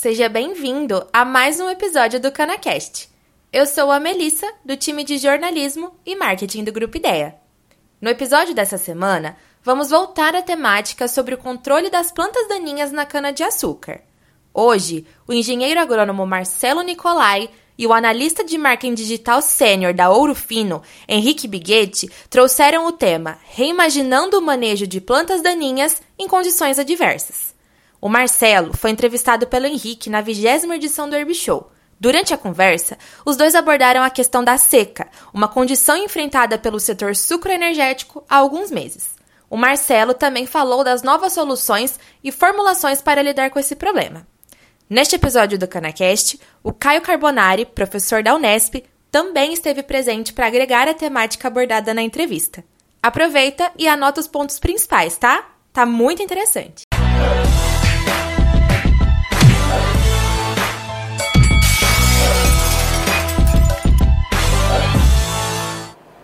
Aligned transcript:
Seja 0.00 0.30
bem-vindo 0.30 1.06
a 1.12 1.26
mais 1.26 1.60
um 1.60 1.68
episódio 1.68 2.18
do 2.18 2.32
CanaCast. 2.32 3.10
Eu 3.52 3.66
sou 3.66 3.90
a 3.90 4.00
Melissa, 4.00 4.50
do 4.64 4.74
time 4.74 5.04
de 5.04 5.18
jornalismo 5.18 5.92
e 6.06 6.16
marketing 6.16 6.64
do 6.64 6.72
Grupo 6.72 6.96
Ideia. 6.96 7.34
No 8.00 8.08
episódio 8.08 8.54
dessa 8.54 8.78
semana, 8.78 9.36
vamos 9.62 9.90
voltar 9.90 10.34
à 10.34 10.40
temática 10.40 11.06
sobre 11.06 11.34
o 11.34 11.38
controle 11.38 11.90
das 11.90 12.10
plantas 12.10 12.48
daninhas 12.48 12.90
na 12.90 13.04
cana-de-açúcar. 13.04 14.00
Hoje, 14.54 15.06
o 15.28 15.34
engenheiro 15.34 15.78
agrônomo 15.78 16.26
Marcelo 16.26 16.80
Nicolai 16.80 17.50
e 17.76 17.86
o 17.86 17.92
analista 17.92 18.42
de 18.42 18.56
marketing 18.56 18.94
digital 18.94 19.42
sênior 19.42 19.92
da 19.92 20.08
Ouro 20.08 20.34
Fino, 20.34 20.80
Henrique 21.06 21.46
Biguetti, 21.46 22.10
trouxeram 22.30 22.86
o 22.86 22.92
tema 22.92 23.36
Reimaginando 23.50 24.38
o 24.38 24.42
manejo 24.42 24.86
de 24.86 24.98
plantas 24.98 25.42
daninhas 25.42 26.00
em 26.18 26.26
condições 26.26 26.78
adversas. 26.78 27.49
O 28.00 28.08
Marcelo 28.08 28.74
foi 28.74 28.90
entrevistado 28.90 29.46
pelo 29.46 29.66
Henrique 29.66 30.08
na 30.08 30.22
vigésima 30.22 30.76
edição 30.76 31.08
do 31.08 31.14
Herb 31.14 31.34
Show. 31.34 31.70
Durante 31.98 32.32
a 32.32 32.38
conversa, 32.38 32.96
os 33.26 33.36
dois 33.36 33.54
abordaram 33.54 34.02
a 34.02 34.08
questão 34.08 34.42
da 34.42 34.56
seca, 34.56 35.06
uma 35.34 35.46
condição 35.46 35.98
enfrentada 35.98 36.58
pelo 36.58 36.80
setor 36.80 37.14
sucroenergético 37.14 38.24
há 38.26 38.36
alguns 38.36 38.70
meses. 38.70 39.10
O 39.50 39.56
Marcelo 39.56 40.14
também 40.14 40.46
falou 40.46 40.82
das 40.82 41.02
novas 41.02 41.34
soluções 41.34 42.00
e 42.24 42.32
formulações 42.32 43.02
para 43.02 43.20
lidar 43.20 43.50
com 43.50 43.58
esse 43.58 43.76
problema. 43.76 44.26
Neste 44.88 45.16
episódio 45.16 45.58
do 45.58 45.68
CanaCast, 45.68 46.40
o 46.62 46.72
Caio 46.72 47.02
Carbonari, 47.02 47.66
professor 47.66 48.22
da 48.22 48.34
Unesp, 48.34 48.82
também 49.10 49.52
esteve 49.52 49.82
presente 49.82 50.32
para 50.32 50.46
agregar 50.46 50.88
a 50.88 50.94
temática 50.94 51.48
abordada 51.48 51.92
na 51.92 52.00
entrevista. 52.00 52.64
Aproveita 53.02 53.70
e 53.76 53.86
anota 53.86 54.20
os 54.20 54.26
pontos 54.26 54.58
principais, 54.58 55.18
tá? 55.18 55.50
Tá 55.72 55.84
muito 55.84 56.22
interessante. 56.22 56.89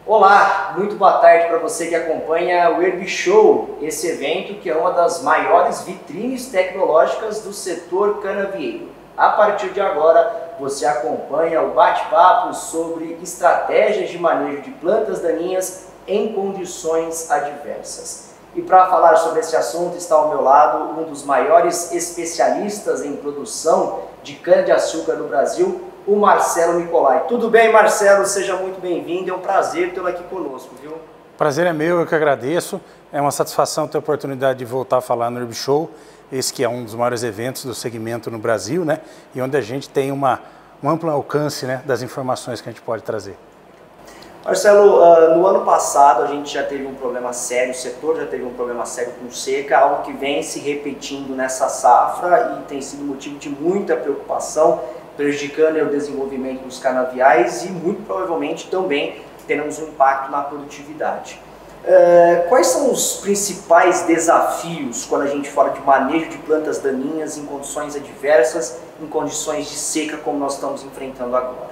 Olá, 0.09 0.75
muito 0.79 0.95
boa 0.95 1.15
tarde 1.15 1.49
para 1.49 1.59
você 1.59 1.89
que 1.89 1.95
acompanha 1.97 2.71
o 2.71 2.81
Herb 2.81 3.05
Show, 3.09 3.77
esse 3.83 4.07
evento 4.07 4.61
que 4.61 4.71
é 4.71 4.77
uma 4.77 4.93
das 4.93 5.21
maiores 5.21 5.81
vitrines 5.81 6.47
tecnológicas 6.47 7.41
do 7.41 7.53
setor 7.53 8.23
canavieiro. 8.23 8.89
A 9.17 9.31
partir 9.31 9.71
de 9.71 9.81
agora, 9.81 10.55
você 10.61 10.87
acompanha 10.87 11.61
o 11.61 11.73
bate-papo 11.73 12.55
sobre 12.55 13.19
estratégias 13.21 14.09
de 14.09 14.17
manejo 14.17 14.63
de 14.63 14.71
plantas 14.71 15.19
daninhas 15.23 15.89
em 16.07 16.33
condições 16.33 17.29
adversas. 17.29 18.31
E 18.55 18.63
para 18.63 18.87
falar 18.87 19.17
sobre 19.17 19.41
esse 19.41 19.57
assunto 19.57 19.97
está 19.97 20.15
ao 20.15 20.29
meu 20.29 20.41
lado 20.41 21.01
um 21.01 21.03
dos 21.03 21.25
maiores 21.25 21.91
especialistas 21.91 23.05
em 23.05 23.17
produção 23.17 24.03
de 24.23 24.35
cana-de-açúcar 24.35 25.15
no 25.15 25.27
Brasil, 25.27 25.81
o 26.07 26.17
Marcelo 26.17 26.79
Nicolai. 26.79 27.25
Tudo 27.27 27.51
bem, 27.51 27.73
Marcelo? 27.73 28.25
Seja 28.27 28.55
muito 28.57 28.81
bem-vindo. 28.81 29.31
É 29.31 29.35
um 29.35 29.41
prazer 29.41 29.93
tê-lo 29.93 30.07
aqui 30.07 30.23
conosco, 30.25 30.71
viu? 30.81 30.93
Prazer 31.37 31.67
é 31.67 31.73
meu, 31.73 32.01
eu 32.01 32.07
que 32.07 32.15
agradeço. 32.15 32.81
É 33.13 33.21
uma 33.21 33.33
satisfação 33.33 33.89
ter 33.89 33.99
a 33.99 34.01
oportunidade 34.01 34.61
de 34.61 34.65
voltar 34.65 34.99
a 34.99 35.01
falar 35.01 35.31
no 35.31 35.41
Herb 35.41 35.53
Show, 35.53 35.91
esse 36.31 36.53
que 36.53 36.63
é 36.63 36.69
um 36.69 36.85
dos 36.85 36.95
maiores 36.95 37.23
eventos 37.23 37.65
do 37.65 37.75
segmento 37.75 38.31
no 38.31 38.39
Brasil, 38.39 38.85
né? 38.85 39.01
E 39.35 39.43
onde 39.43 39.57
a 39.57 39.61
gente 39.61 39.89
tem 39.89 40.13
uma, 40.13 40.41
um 40.83 40.89
amplo 40.89 41.11
alcance 41.11 41.67
né, 41.67 41.83
das 41.85 42.03
informações 42.03 42.61
que 42.61 42.69
a 42.69 42.73
gente 42.73 42.83
pode 42.83 43.03
trazer. 43.03 43.37
Marcelo, 44.45 45.01
uh, 45.01 45.37
no 45.37 45.45
ano 45.45 45.65
passado 45.65 46.23
a 46.23 46.27
gente 46.29 46.55
já 46.55 46.63
teve 46.63 46.87
um 46.87 46.95
problema 46.95 47.33
sério, 47.33 47.73
o 47.73 47.75
setor 47.75 48.17
já 48.17 48.27
teve 48.27 48.45
um 48.45 48.55
problema 48.55 48.87
sério 48.87 49.13
com 49.21 49.29
seca, 49.29 49.77
algo 49.77 50.03
que 50.05 50.13
vem 50.13 50.41
se 50.41 50.61
repetindo 50.61 51.35
nessa 51.35 51.69
safra 51.69 52.61
e 52.61 52.69
tem 52.69 52.81
sido 52.81 53.03
motivo 53.03 53.39
de 53.39 53.49
muita 53.49 53.97
preocupação 53.97 54.81
prejudicando 55.17 55.77
o 55.83 55.87
desenvolvimento 55.87 56.63
dos 56.63 56.79
canaviais 56.79 57.65
e 57.65 57.69
muito 57.69 58.03
provavelmente 58.03 58.69
também 58.69 59.23
teremos 59.47 59.79
um 59.79 59.85
impacto 59.85 60.31
na 60.31 60.43
produtividade. 60.43 61.41
Uh, 61.85 62.49
quais 62.49 62.67
são 62.67 62.91
os 62.91 63.19
principais 63.19 64.03
desafios 64.03 65.05
quando 65.05 65.23
a 65.23 65.29
gente 65.29 65.49
fala 65.49 65.71
de 65.71 65.81
manejo 65.81 66.31
de 66.31 66.39
plantas 66.39 66.81
daninhas 66.81 67.39
em 67.39 67.47
condições 67.47 67.95
adversas, 67.95 68.79
em 69.01 69.07
condições 69.07 69.69
de 69.69 69.77
seca 69.77 70.17
como 70.17 70.37
nós 70.37 70.55
estamos 70.55 70.83
enfrentando 70.83 71.37
agora? 71.37 71.71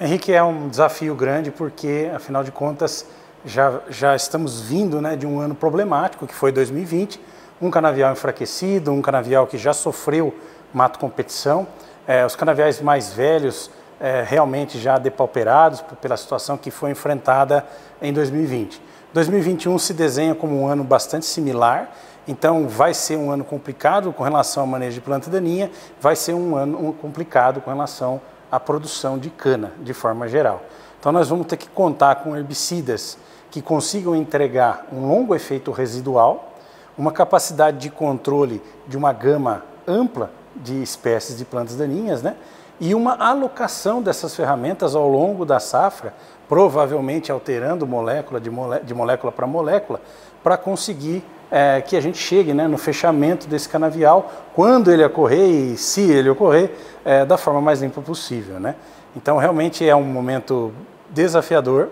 Henrique, 0.00 0.32
é 0.32 0.42
um 0.42 0.68
desafio 0.68 1.14
grande 1.14 1.50
porque, 1.50 2.10
afinal 2.14 2.42
de 2.42 2.50
contas, 2.50 3.06
já, 3.44 3.80
já 3.90 4.16
estamos 4.16 4.62
vindo 4.62 5.00
né, 5.02 5.16
de 5.16 5.26
um 5.26 5.38
ano 5.38 5.54
problemático, 5.54 6.26
que 6.26 6.34
foi 6.34 6.50
2020, 6.50 7.20
um 7.60 7.70
canavial 7.70 8.10
enfraquecido, 8.10 8.90
um 8.90 9.02
canavial 9.02 9.46
que 9.46 9.58
já 9.58 9.74
sofreu 9.74 10.34
mato 10.72 10.98
competição, 10.98 11.66
é, 12.06 12.24
os 12.24 12.36
canaviais 12.36 12.80
mais 12.80 13.12
velhos 13.12 13.70
é, 14.00 14.22
realmente 14.26 14.78
já 14.78 14.98
depauperados 14.98 15.82
pela 16.00 16.16
situação 16.16 16.56
que 16.56 16.70
foi 16.70 16.90
enfrentada 16.90 17.64
em 18.02 18.12
2020. 18.12 18.80
2021 19.12 19.78
se 19.78 19.94
desenha 19.94 20.34
como 20.34 20.60
um 20.60 20.66
ano 20.66 20.82
bastante 20.82 21.24
similar, 21.24 21.90
então 22.26 22.66
vai 22.66 22.92
ser 22.92 23.16
um 23.16 23.30
ano 23.30 23.44
complicado 23.44 24.12
com 24.12 24.24
relação 24.24 24.62
ao 24.64 24.66
manejo 24.66 24.94
de 24.94 25.00
planta 25.00 25.30
daninha, 25.30 25.70
vai 26.00 26.16
ser 26.16 26.34
um 26.34 26.56
ano 26.56 26.92
complicado 26.94 27.60
com 27.60 27.70
relação 27.70 28.20
à 28.50 28.58
produção 28.58 29.18
de 29.18 29.30
cana, 29.30 29.72
de 29.80 29.94
forma 29.94 30.28
geral. 30.28 30.62
Então 30.98 31.12
nós 31.12 31.28
vamos 31.28 31.46
ter 31.46 31.56
que 31.56 31.68
contar 31.68 32.16
com 32.16 32.36
herbicidas 32.36 33.16
que 33.50 33.62
consigam 33.62 34.16
entregar 34.16 34.86
um 34.92 35.06
longo 35.06 35.34
efeito 35.34 35.70
residual, 35.70 36.52
uma 36.98 37.12
capacidade 37.12 37.78
de 37.78 37.90
controle 37.90 38.60
de 38.88 38.96
uma 38.96 39.12
gama 39.12 39.62
ampla 39.86 40.30
de 40.56 40.82
espécies 40.82 41.36
de 41.36 41.44
plantas 41.44 41.76
daninhas, 41.76 42.22
né? 42.22 42.36
E 42.80 42.94
uma 42.94 43.14
alocação 43.14 44.02
dessas 44.02 44.34
ferramentas 44.34 44.94
ao 44.94 45.08
longo 45.08 45.44
da 45.44 45.60
safra, 45.60 46.12
provavelmente 46.48 47.30
alterando 47.30 47.86
molécula 47.86 48.40
de, 48.40 48.50
molé 48.50 48.80
de 48.80 48.92
molécula 48.92 49.32
para 49.32 49.46
molécula, 49.46 50.00
para 50.42 50.56
conseguir 50.56 51.24
é, 51.50 51.80
que 51.80 51.96
a 51.96 52.00
gente 52.00 52.18
chegue 52.18 52.52
né, 52.52 52.66
no 52.66 52.76
fechamento 52.76 53.46
desse 53.46 53.68
canavial, 53.68 54.30
quando 54.54 54.90
ele 54.90 55.04
ocorrer 55.04 55.48
e 55.48 55.76
se 55.76 56.02
ele 56.10 56.28
ocorrer, 56.28 56.72
é, 57.04 57.24
da 57.24 57.38
forma 57.38 57.60
mais 57.60 57.80
limpa 57.80 58.00
possível. 58.00 58.58
Né? 58.58 58.74
Então, 59.16 59.38
realmente 59.38 59.88
é 59.88 59.94
um 59.94 60.02
momento 60.02 60.72
desafiador, 61.10 61.90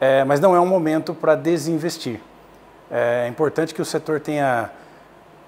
é, 0.00 0.24
mas 0.24 0.40
não 0.40 0.56
é 0.56 0.60
um 0.60 0.66
momento 0.66 1.14
para 1.14 1.36
desinvestir. 1.36 2.20
É 2.90 3.28
importante 3.28 3.72
que 3.72 3.80
o 3.80 3.84
setor 3.84 4.20
tenha 4.20 4.70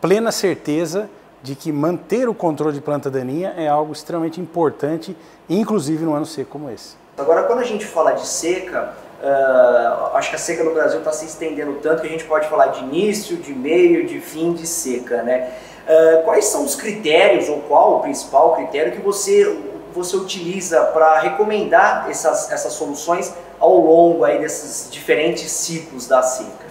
plena 0.01 0.31
certeza 0.31 1.11
de 1.49 1.55
que 1.55 1.73
manter 1.73 2.29
o 2.29 2.35
controle 2.35 2.75
de 2.75 2.81
planta 2.83 3.11
daninha 3.11 3.55
é 3.57 3.67
algo 3.67 3.91
extremamente 3.91 4.39
importante, 4.39 5.17
inclusive 5.49 6.05
no 6.05 6.13
ano 6.13 6.27
seco 6.27 6.51
como 6.51 6.71
esse. 6.71 6.95
Agora, 7.17 7.45
quando 7.45 7.61
a 7.61 7.65
gente 7.65 7.87
fala 7.87 8.13
de 8.13 8.27
seca, 8.27 8.93
uh, 9.23 10.17
acho 10.17 10.29
que 10.29 10.37
a 10.37 10.39
seca 10.39 10.63
no 10.63 10.75
Brasil 10.75 10.99
está 10.99 11.11
se 11.11 11.25
estendendo 11.25 11.79
tanto 11.83 12.03
que 12.03 12.07
a 12.07 12.11
gente 12.11 12.25
pode 12.25 12.47
falar 12.49 12.67
de 12.67 12.81
início, 12.81 13.39
de 13.39 13.55
meio, 13.55 14.07
de 14.07 14.21
fim 14.21 14.53
de 14.53 14.67
seca, 14.67 15.23
né? 15.23 15.51
Uh, 15.89 16.23
quais 16.25 16.45
são 16.45 16.65
os 16.65 16.75
critérios, 16.75 17.49
ou 17.49 17.63
qual 17.63 17.97
o 17.97 18.01
principal 18.01 18.55
critério 18.55 18.93
que 18.93 19.01
você, 19.01 19.59
você 19.95 20.17
utiliza 20.19 20.83
para 20.83 21.19
recomendar 21.21 22.11
essas, 22.11 22.53
essas 22.53 22.75
soluções 22.75 23.33
ao 23.59 23.75
longo 23.75 24.23
aí 24.23 24.39
desses 24.39 24.91
diferentes 24.91 25.51
ciclos 25.51 26.07
da 26.07 26.21
seca? 26.21 26.69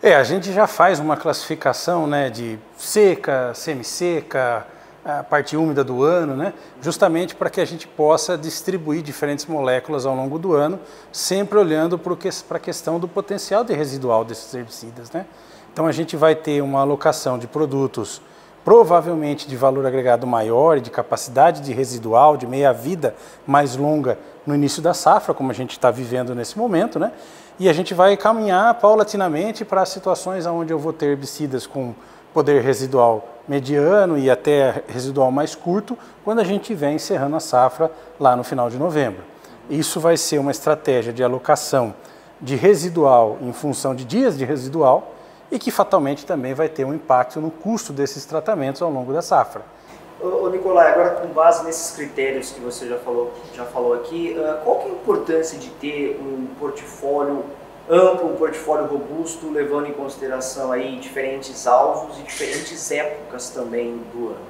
É, 0.00 0.14
a 0.14 0.22
gente 0.22 0.52
já 0.52 0.68
faz 0.68 1.00
uma 1.00 1.16
classificação 1.16 2.06
né, 2.06 2.30
de 2.30 2.56
seca, 2.76 3.52
semi-seca, 3.52 4.64
a 5.04 5.24
parte 5.24 5.56
úmida 5.56 5.82
do 5.82 6.04
ano, 6.04 6.36
né, 6.36 6.52
justamente 6.80 7.34
para 7.34 7.50
que 7.50 7.60
a 7.60 7.64
gente 7.64 7.88
possa 7.88 8.38
distribuir 8.38 9.02
diferentes 9.02 9.46
moléculas 9.46 10.06
ao 10.06 10.14
longo 10.14 10.38
do 10.38 10.54
ano, 10.54 10.78
sempre 11.10 11.58
olhando 11.58 11.98
para 11.98 12.14
a 12.56 12.60
questão 12.60 13.00
do 13.00 13.08
potencial 13.08 13.64
de 13.64 13.74
residual 13.74 14.24
desses 14.24 14.54
herbicidas. 14.54 15.10
Né? 15.10 15.26
Então 15.72 15.84
a 15.84 15.90
gente 15.90 16.16
vai 16.16 16.36
ter 16.36 16.62
uma 16.62 16.80
alocação 16.80 17.36
de 17.36 17.48
produtos 17.48 18.22
provavelmente 18.68 19.48
de 19.48 19.56
valor 19.56 19.86
agregado 19.86 20.26
maior 20.26 20.76
e 20.76 20.82
de 20.82 20.90
capacidade 20.90 21.62
de 21.62 21.72
residual, 21.72 22.36
de 22.36 22.46
meia-vida 22.46 23.14
mais 23.46 23.74
longa 23.74 24.18
no 24.46 24.54
início 24.54 24.82
da 24.82 24.92
safra, 24.92 25.32
como 25.32 25.50
a 25.50 25.54
gente 25.54 25.70
está 25.70 25.90
vivendo 25.90 26.34
nesse 26.34 26.58
momento, 26.58 26.98
né? 26.98 27.12
E 27.58 27.66
a 27.66 27.72
gente 27.72 27.94
vai 27.94 28.14
caminhar 28.14 28.74
paulatinamente 28.74 29.64
para 29.64 29.86
situações 29.86 30.44
onde 30.44 30.70
eu 30.70 30.78
vou 30.78 30.92
ter 30.92 31.06
herbicidas 31.06 31.66
com 31.66 31.94
poder 32.34 32.62
residual 32.62 33.26
mediano 33.48 34.18
e 34.18 34.30
até 34.30 34.82
residual 34.86 35.30
mais 35.30 35.54
curto, 35.54 35.96
quando 36.22 36.40
a 36.40 36.44
gente 36.44 36.60
estiver 36.60 36.92
encerrando 36.92 37.36
a 37.36 37.40
safra 37.40 37.90
lá 38.20 38.36
no 38.36 38.44
final 38.44 38.68
de 38.68 38.76
novembro. 38.76 39.22
Isso 39.70 39.98
vai 39.98 40.18
ser 40.18 40.38
uma 40.38 40.50
estratégia 40.50 41.10
de 41.10 41.24
alocação 41.24 41.94
de 42.38 42.54
residual 42.54 43.38
em 43.40 43.50
função 43.54 43.94
de 43.94 44.04
dias 44.04 44.36
de 44.36 44.44
residual 44.44 45.14
e 45.50 45.58
que 45.58 45.70
fatalmente 45.70 46.26
também 46.26 46.54
vai 46.54 46.68
ter 46.68 46.84
um 46.84 46.94
impacto 46.94 47.40
no 47.40 47.50
custo 47.50 47.92
desses 47.92 48.24
tratamentos 48.24 48.82
ao 48.82 48.90
longo 48.90 49.12
da 49.12 49.22
safra. 49.22 49.62
Ô, 50.20 50.48
Nicolai, 50.48 50.92
agora 50.92 51.10
com 51.10 51.28
base 51.28 51.64
nesses 51.64 51.94
critérios 51.94 52.50
que 52.50 52.60
você 52.60 52.88
já 52.88 52.98
falou, 52.98 53.32
já 53.54 53.64
falou 53.64 53.94
aqui, 53.94 54.36
qual 54.64 54.80
que 54.80 54.88
é 54.88 54.90
a 54.90 54.94
importância 54.94 55.58
de 55.58 55.70
ter 55.70 56.20
um 56.20 56.48
portfólio 56.58 57.44
amplo, 57.88 58.32
um 58.32 58.36
portfólio 58.36 58.86
robusto, 58.86 59.50
levando 59.50 59.86
em 59.86 59.92
consideração 59.92 60.72
aí 60.72 60.98
diferentes 60.98 61.66
alvos 61.66 62.18
e 62.18 62.22
diferentes 62.22 62.90
épocas 62.90 63.50
também 63.50 63.96
do 64.12 64.28
ano? 64.30 64.48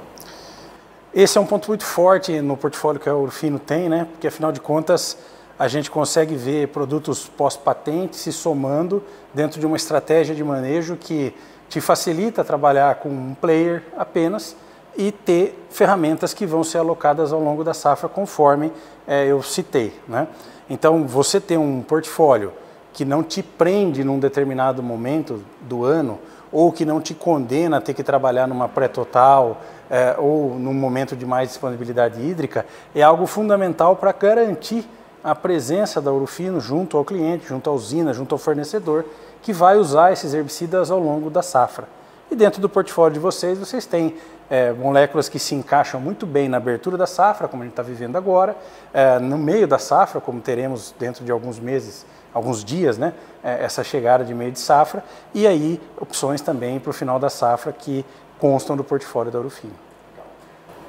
Esse 1.14 1.38
é 1.38 1.40
um 1.40 1.46
ponto 1.46 1.68
muito 1.68 1.84
forte 1.84 2.40
no 2.40 2.56
portfólio 2.56 3.00
que 3.00 3.08
a 3.08 3.14
Urfino 3.14 3.58
tem, 3.58 3.88
né? 3.88 4.06
porque 4.10 4.26
afinal 4.26 4.50
de 4.50 4.60
contas 4.60 5.18
a 5.58 5.66
gente 5.66 5.90
consegue 5.90 6.36
ver 6.36 6.68
produtos 6.68 7.28
pós-patente 7.28 8.16
se 8.16 8.32
somando 8.32 9.02
dentro 9.34 9.58
de 9.58 9.66
uma 9.66 9.76
estratégia 9.76 10.34
de 10.34 10.44
manejo 10.44 10.96
que 10.96 11.34
te 11.68 11.80
facilita 11.80 12.44
trabalhar 12.44 12.96
com 12.96 13.08
um 13.08 13.34
player 13.34 13.82
apenas 13.96 14.56
e 14.96 15.10
ter 15.12 15.66
ferramentas 15.70 16.32
que 16.32 16.46
vão 16.46 16.62
ser 16.62 16.78
alocadas 16.78 17.32
ao 17.32 17.40
longo 17.40 17.64
da 17.64 17.74
safra 17.74 18.08
conforme 18.08 18.72
é, 19.06 19.26
eu 19.26 19.42
citei. 19.42 19.92
Né? 20.06 20.28
Então, 20.70 21.06
você 21.06 21.40
ter 21.40 21.58
um 21.58 21.82
portfólio 21.82 22.52
que 22.92 23.04
não 23.04 23.22
te 23.22 23.42
prende 23.42 24.02
num 24.02 24.18
determinado 24.18 24.82
momento 24.82 25.44
do 25.62 25.84
ano 25.84 26.18
ou 26.50 26.72
que 26.72 26.84
não 26.84 27.00
te 27.00 27.14
condena 27.14 27.76
a 27.76 27.80
ter 27.80 27.94
que 27.94 28.02
trabalhar 28.02 28.48
numa 28.48 28.68
pré-total 28.68 29.60
é, 29.90 30.16
ou 30.18 30.54
num 30.54 30.72
momento 30.72 31.14
de 31.14 31.26
mais 31.26 31.48
disponibilidade 31.48 32.20
hídrica, 32.20 32.64
é 32.94 33.02
algo 33.02 33.26
fundamental 33.26 33.96
para 33.96 34.12
garantir 34.12 34.84
a 35.22 35.34
presença 35.34 36.00
da 36.00 36.12
Urufino 36.12 36.60
junto 36.60 36.96
ao 36.96 37.04
cliente, 37.04 37.46
junto 37.46 37.68
à 37.68 37.72
usina, 37.72 38.12
junto 38.12 38.34
ao 38.34 38.38
fornecedor, 38.38 39.04
que 39.42 39.52
vai 39.52 39.76
usar 39.76 40.12
esses 40.12 40.34
herbicidas 40.34 40.90
ao 40.90 40.98
longo 40.98 41.30
da 41.30 41.42
safra. 41.42 41.88
E 42.30 42.36
dentro 42.36 42.60
do 42.60 42.68
portfólio 42.68 43.14
de 43.14 43.18
vocês, 43.18 43.58
vocês 43.58 43.86
têm 43.86 44.14
é, 44.50 44.72
moléculas 44.72 45.28
que 45.28 45.38
se 45.38 45.54
encaixam 45.54 46.00
muito 46.00 46.26
bem 46.26 46.48
na 46.48 46.58
abertura 46.58 46.96
da 46.96 47.06
safra, 47.06 47.48
como 47.48 47.62
a 47.62 47.66
gente 47.66 47.72
está 47.72 47.82
vivendo 47.82 48.16
agora, 48.16 48.56
é, 48.92 49.18
no 49.18 49.38
meio 49.38 49.66
da 49.66 49.78
safra, 49.78 50.20
como 50.20 50.40
teremos 50.40 50.94
dentro 50.98 51.24
de 51.24 51.32
alguns 51.32 51.58
meses, 51.58 52.04
alguns 52.32 52.64
dias, 52.64 52.98
né, 52.98 53.14
é, 53.42 53.64
essa 53.64 53.82
chegada 53.82 54.24
de 54.24 54.34
meio 54.34 54.52
de 54.52 54.58
safra, 54.58 55.02
e 55.34 55.46
aí 55.46 55.80
opções 55.98 56.40
também 56.40 56.78
para 56.78 56.90
o 56.90 56.92
final 56.92 57.18
da 57.18 57.30
safra 57.30 57.72
que 57.72 58.04
constam 58.38 58.76
do 58.76 58.84
portfólio 58.84 59.32
da 59.32 59.38
Urufino. 59.38 59.87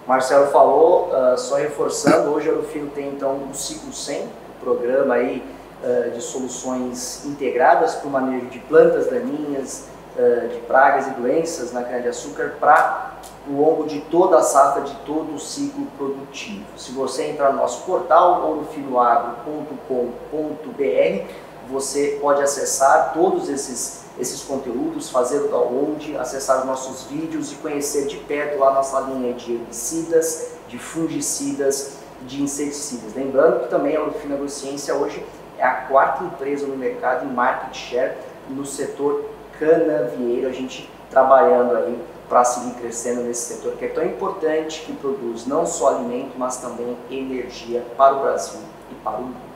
Marcelo 0.09 0.47
falou, 0.47 1.09
uh, 1.09 1.37
só 1.37 1.57
reforçando, 1.57 2.31
hoje 2.31 2.49
a 2.49 2.53
Urufino 2.53 2.89
tem 2.89 3.09
então 3.09 3.47
o 3.47 3.53
Ciclo 3.53 3.93
100, 3.93 4.23
o 4.23 4.29
programa 4.59 5.13
aí 5.13 5.43
uh, 5.83 6.09
de 6.09 6.19
soluções 6.19 7.23
integradas 7.25 7.93
para 7.93 8.07
o 8.07 8.09
manejo 8.09 8.47
de 8.47 8.57
plantas 8.57 9.05
daninhas, 9.05 9.85
uh, 10.17 10.47
de 10.47 10.57
pragas 10.61 11.05
e 11.05 11.11
doenças 11.11 11.71
na 11.71 11.83
cana-de-açúcar 11.83 12.55
para 12.59 13.19
o 13.47 13.55
longo 13.55 13.85
de 13.85 14.01
toda 14.01 14.39
a 14.39 14.41
safra, 14.41 14.81
de 14.81 14.95
todo 15.05 15.35
o 15.35 15.39
ciclo 15.39 15.85
produtivo. 15.95 16.65
Se 16.75 16.91
você 16.91 17.27
entrar 17.27 17.53
no 17.53 17.59
nosso 17.59 17.83
portal, 17.83 18.47
ourofiloagro.com.br, 18.47 21.33
você 21.69 22.17
pode 22.19 22.41
acessar 22.41 23.13
todos 23.13 23.47
esses 23.47 24.08
esses 24.19 24.41
conteúdos, 24.41 25.09
fazer 25.09 25.39
o 25.39 25.47
download, 25.47 26.17
acessar 26.17 26.59
os 26.59 26.65
nossos 26.65 27.03
vídeos 27.03 27.51
e 27.51 27.55
conhecer 27.55 28.05
de 28.05 28.17
perto 28.17 28.59
lá 28.59 28.73
nossa 28.73 28.99
linha 29.01 29.33
de 29.33 29.53
herbicidas, 29.53 30.51
de 30.67 30.77
fungicidas, 30.77 31.99
de 32.23 32.41
inseticidas. 32.43 33.13
Lembrando 33.15 33.61
que 33.61 33.69
também 33.69 33.95
a 33.95 34.01
Urufina 34.01 34.35
Agrociência 34.35 34.93
hoje 34.93 35.25
é 35.57 35.63
a 35.63 35.73
quarta 35.87 36.23
empresa 36.23 36.67
no 36.67 36.75
mercado 36.75 37.25
em 37.25 37.33
market 37.33 37.75
share 37.75 38.17
no 38.49 38.65
setor 38.65 39.25
canavieiro, 39.57 40.47
a 40.47 40.51
gente 40.51 40.89
trabalhando 41.09 41.75
aí 41.75 41.99
para 42.27 42.45
seguir 42.45 42.75
crescendo 42.75 43.21
nesse 43.21 43.55
setor 43.55 43.73
que 43.73 43.85
é 43.85 43.87
tão 43.87 44.05
importante, 44.05 44.83
que 44.85 44.93
produz 44.93 45.47
não 45.47 45.65
só 45.65 45.95
alimento, 45.95 46.37
mas 46.37 46.57
também 46.57 46.95
energia 47.09 47.83
para 47.97 48.15
o 48.15 48.21
Brasil 48.21 48.59
e 48.91 48.95
para 48.95 49.17
o 49.17 49.23
mundo. 49.23 49.48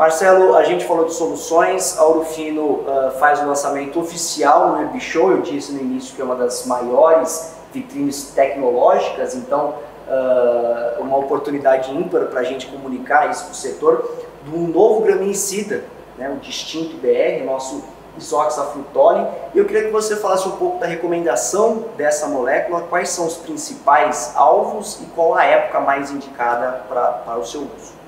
Marcelo, 0.00 0.56
a 0.56 0.64
gente 0.64 0.86
falou 0.86 1.04
de 1.04 1.12
soluções, 1.12 1.98
a 1.98 2.06
Urufino 2.06 2.62
uh, 2.62 3.10
faz 3.18 3.38
o 3.42 3.46
lançamento 3.46 4.00
oficial 4.00 4.68
no 4.68 4.80
Herb 4.80 4.98
Show, 4.98 5.30
eu 5.30 5.42
disse 5.42 5.72
no 5.72 5.78
início 5.78 6.16
que 6.16 6.22
é 6.22 6.24
uma 6.24 6.36
das 6.36 6.64
maiores 6.64 7.54
vitrines 7.70 8.30
tecnológicas, 8.34 9.34
então 9.34 9.74
uh, 10.08 11.02
uma 11.02 11.18
oportunidade 11.18 11.94
ímpar 11.94 12.28
para 12.28 12.40
a 12.40 12.42
gente 12.42 12.66
comunicar 12.68 13.30
isso 13.30 13.44
para 13.44 13.52
o 13.52 13.54
setor, 13.54 14.10
de 14.42 14.56
um 14.56 14.68
novo 14.68 15.02
graminicida, 15.02 15.84
né, 16.16 16.30
o 16.34 16.40
Distinto 16.40 16.96
BR, 16.96 17.44
nosso 17.44 17.84
isoxafrutole, 18.16 19.26
e 19.54 19.58
eu 19.58 19.66
queria 19.66 19.84
que 19.84 19.90
você 19.90 20.16
falasse 20.16 20.48
um 20.48 20.52
pouco 20.52 20.78
da 20.78 20.86
recomendação 20.86 21.84
dessa 21.98 22.26
molécula, 22.26 22.86
quais 22.88 23.10
são 23.10 23.26
os 23.26 23.36
principais 23.36 24.32
alvos 24.34 24.98
e 25.02 25.04
qual 25.14 25.34
a 25.34 25.44
época 25.44 25.78
mais 25.78 26.10
indicada 26.10 26.84
para 26.88 27.36
o 27.36 27.44
seu 27.44 27.60
uso. 27.60 27.99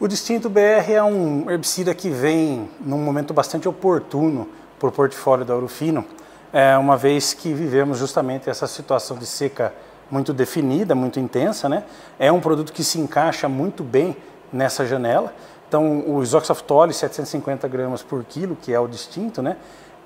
O 0.00 0.06
Distinto 0.06 0.48
BR 0.48 0.92
é 0.92 1.02
um 1.02 1.50
herbicida 1.50 1.92
que 1.92 2.08
vem 2.08 2.70
num 2.80 2.98
momento 2.98 3.34
bastante 3.34 3.68
oportuno 3.68 4.48
para 4.78 4.88
o 4.88 4.92
portfólio 4.92 5.44
da 5.44 5.56
Urufino, 5.56 6.04
é, 6.52 6.78
uma 6.78 6.96
vez 6.96 7.34
que 7.34 7.52
vivemos 7.52 7.98
justamente 7.98 8.48
essa 8.48 8.68
situação 8.68 9.16
de 9.16 9.26
seca 9.26 9.74
muito 10.08 10.32
definida, 10.32 10.94
muito 10.94 11.18
intensa. 11.18 11.68
Né? 11.68 11.82
É 12.16 12.30
um 12.30 12.38
produto 12.38 12.72
que 12.72 12.84
se 12.84 13.00
encaixa 13.00 13.48
muito 13.48 13.82
bem 13.82 14.16
nessa 14.52 14.86
janela. 14.86 15.34
Então, 15.66 16.04
o 16.06 16.22
isoxaftole, 16.22 16.94
750 16.94 17.66
gramas 17.66 18.00
por 18.00 18.22
quilo, 18.22 18.56
que 18.62 18.72
é 18.72 18.78
o 18.78 18.86
distinto, 18.86 19.42
né? 19.42 19.56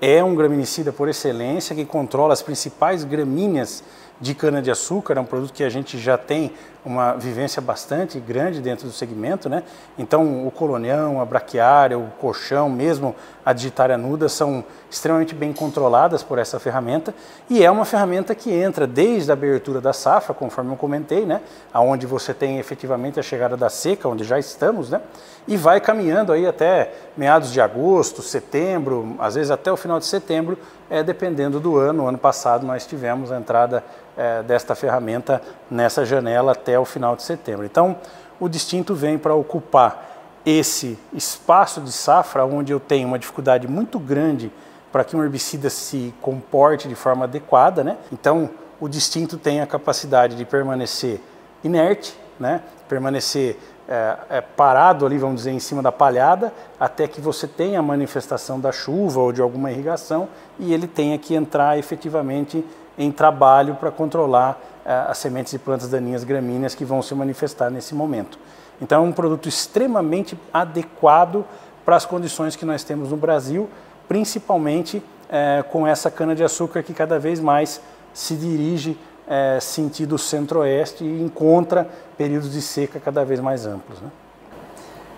é 0.01 0.23
um 0.23 0.35
graminicida 0.35 0.91
por 0.91 1.07
excelência 1.07 1.75
que 1.75 1.85
controla 1.85 2.33
as 2.33 2.41
principais 2.41 3.03
gramíneas 3.03 3.83
de 4.19 4.33
cana-de-açúcar, 4.33 5.17
é 5.17 5.19
um 5.19 5.25
produto 5.25 5.51
que 5.51 5.63
a 5.63 5.69
gente 5.69 5.97
já 5.97 6.17
tem 6.17 6.53
uma 6.85 7.13
vivência 7.13 7.61
bastante 7.61 8.19
grande 8.19 8.61
dentro 8.61 8.85
do 8.85 8.93
segmento, 8.93 9.47
né? 9.47 9.63
Então, 9.97 10.45
o 10.45 10.51
colonião, 10.51 11.21
a 11.21 11.25
braquiária, 11.25 11.97
o 11.97 12.07
colchão, 12.19 12.69
mesmo 12.69 13.15
a 13.45 13.53
digitária 13.53 13.97
nuda 13.97 14.27
são 14.27 14.63
extremamente 14.89 15.33
bem 15.33 15.53
controladas 15.53 16.23
por 16.23 16.37
essa 16.37 16.59
ferramenta 16.59 17.13
e 17.49 17.63
é 17.63 17.71
uma 17.71 17.85
ferramenta 17.85 18.35
que 18.35 18.51
entra 18.51 18.85
desde 18.85 19.31
a 19.31 19.33
abertura 19.33 19.79
da 19.79 19.93
safra, 19.93 20.33
conforme 20.33 20.71
eu 20.71 20.77
comentei, 20.77 21.25
né? 21.25 21.41
Aonde 21.73 22.05
você 22.05 22.33
tem 22.33 22.59
efetivamente 22.59 23.19
a 23.19 23.23
chegada 23.23 23.55
da 23.55 23.69
seca, 23.69 24.09
onde 24.09 24.23
já 24.23 24.37
estamos, 24.37 24.89
né? 24.89 25.01
E 25.47 25.57
vai 25.57 25.79
caminhando 25.79 26.31
aí 26.31 26.45
até 26.45 26.93
meados 27.15 27.51
de 27.51 27.59
agosto, 27.59 28.21
setembro, 28.21 29.15
às 29.19 29.35
vezes 29.35 29.51
até 29.51 29.71
o 29.71 29.77
final 29.77 29.99
de 29.99 30.05
setembro, 30.05 30.57
é, 30.93 31.01
dependendo 31.01 31.59
do 31.59 31.75
ano. 31.75 32.07
Ano 32.07 32.19
passado 32.19 32.67
nós 32.67 32.85
tivemos 32.85 33.31
a 33.31 33.39
entrada 33.39 33.83
é, 34.15 34.43
desta 34.43 34.75
ferramenta 34.75 35.41
nessa 35.69 36.05
janela 36.05 36.51
até 36.51 36.77
o 36.77 36.85
final 36.85 37.15
de 37.15 37.23
setembro. 37.23 37.65
Então, 37.65 37.95
o 38.39 38.47
distinto 38.47 38.93
vem 38.93 39.17
para 39.17 39.33
ocupar 39.33 40.11
esse 40.45 40.99
espaço 41.11 41.81
de 41.81 41.91
safra 41.91 42.45
onde 42.45 42.71
eu 42.71 42.79
tenho 42.79 43.07
uma 43.07 43.17
dificuldade 43.17 43.67
muito 43.67 43.97
grande 43.97 44.51
para 44.91 45.03
que 45.03 45.15
um 45.17 45.23
herbicida 45.23 45.67
se 45.67 46.13
comporte 46.21 46.87
de 46.87 46.93
forma 46.93 47.23
adequada, 47.23 47.83
né? 47.83 47.97
Então, 48.11 48.51
o 48.79 48.87
distinto 48.87 49.35
tem 49.35 49.61
a 49.61 49.65
capacidade 49.65 50.35
de 50.35 50.45
permanecer 50.45 51.19
inerte, 51.63 52.15
né? 52.39 52.61
Permanecer 52.87 53.57
é, 53.87 54.17
é, 54.29 54.41
parado 54.41 55.05
ali, 55.05 55.17
vamos 55.17 55.37
dizer, 55.37 55.51
em 55.51 55.59
cima 55.59 55.81
da 55.81 55.91
palhada, 55.91 56.53
até 56.79 57.07
que 57.07 57.19
você 57.19 57.47
tenha 57.47 57.79
a 57.79 57.81
manifestação 57.81 58.59
da 58.59 58.71
chuva 58.71 59.19
ou 59.19 59.31
de 59.31 59.41
alguma 59.41 59.71
irrigação 59.71 60.29
e 60.57 60.73
ele 60.73 60.87
tenha 60.87 61.17
que 61.17 61.35
entrar 61.35 61.77
efetivamente 61.77 62.65
em 62.97 63.11
trabalho 63.11 63.75
para 63.75 63.91
controlar 63.91 64.57
uh, 64.85 65.11
as 65.11 65.17
sementes 65.17 65.51
de 65.51 65.59
plantas 65.59 65.89
daninhas 65.89 66.23
gramíneas 66.23 66.73
que 66.73 66.85
vão 66.85 67.01
se 67.01 67.13
manifestar 67.13 67.69
nesse 67.69 67.93
momento. 67.93 68.39
Então 68.81 69.03
é 69.03 69.07
um 69.07 69.11
produto 69.11 69.49
extremamente 69.49 70.39
adequado 70.53 71.45
para 71.83 71.95
as 71.95 72.05
condições 72.05 72.55
que 72.55 72.65
nós 72.65 72.83
temos 72.83 73.09
no 73.09 73.17
Brasil, 73.17 73.69
principalmente 74.07 74.97
uh, 74.97 75.63
com 75.71 75.85
essa 75.85 76.09
cana-de-açúcar 76.09 76.83
que 76.83 76.93
cada 76.93 77.19
vez 77.19 77.39
mais 77.39 77.81
se 78.13 78.35
dirige 78.35 78.97
uh, 79.33 79.61
sentido 79.61 80.17
centro-oeste 80.17 81.03
e 81.03 81.21
encontra 81.21 81.87
períodos 82.17 82.51
de 82.51 82.61
seca 82.61 82.99
cada 82.99 83.23
vez 83.23 83.39
mais 83.39 83.65
amplos. 83.65 83.99
Né? 84.01 84.09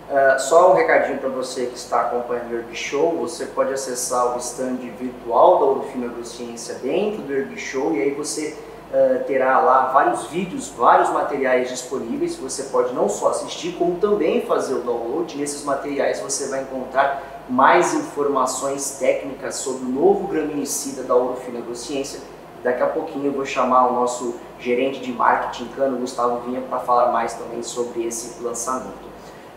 Uh, 0.08 0.40
só 0.40 0.72
um 0.72 0.74
recadinho 0.76 1.18
para 1.18 1.28
você 1.28 1.66
que 1.66 1.76
está 1.76 2.02
acompanhando 2.02 2.52
o 2.52 2.56
Erg 2.56 2.74
Show, 2.74 3.16
você 3.16 3.46
pode 3.46 3.72
acessar 3.72 4.36
o 4.36 4.38
stand 4.38 4.78
virtual 4.98 5.58
da 5.58 5.64
Urufina 5.66 6.06
Agrociência 6.06 6.76
dentro 6.76 7.22
do 7.22 7.32
Erg 7.32 7.58
Show 7.58 7.92
e 7.92 8.02
aí 8.02 8.10
você 8.14 8.56
uh, 8.92 9.24
terá 9.24 9.58
lá 9.58 9.86
vários 9.86 10.26
vídeos, 10.26 10.68
vários 10.68 11.10
materiais 11.10 11.68
disponíveis 11.68 12.36
você 12.36 12.64
pode 12.64 12.94
não 12.94 13.08
só 13.08 13.30
assistir, 13.30 13.72
como 13.72 13.96
também 13.96 14.42
fazer 14.42 14.74
o 14.74 14.82
download. 14.82 15.36
Nesses 15.36 15.64
materiais 15.64 16.20
você 16.20 16.46
vai 16.48 16.62
encontrar 16.62 17.44
mais 17.48 17.92
informações 17.94 18.98
técnicas 19.00 19.56
sobre 19.56 19.86
o 19.86 19.88
novo 19.88 20.28
graminicida 20.28 21.02
da 21.02 21.16
Urufina 21.16 21.58
Agrociência. 21.58 22.20
Daqui 22.66 22.82
a 22.82 22.88
pouquinho 22.88 23.26
eu 23.26 23.32
vou 23.32 23.46
chamar 23.46 23.86
o 23.86 23.92
nosso 23.92 24.34
gerente 24.58 24.98
de 24.98 25.12
marketing, 25.12 25.68
Cano 25.68 25.98
Gustavo 25.98 26.40
Vinha, 26.40 26.60
para 26.62 26.80
falar 26.80 27.12
mais 27.12 27.32
também 27.34 27.62
sobre 27.62 28.04
esse 28.04 28.42
lançamento. 28.42 29.06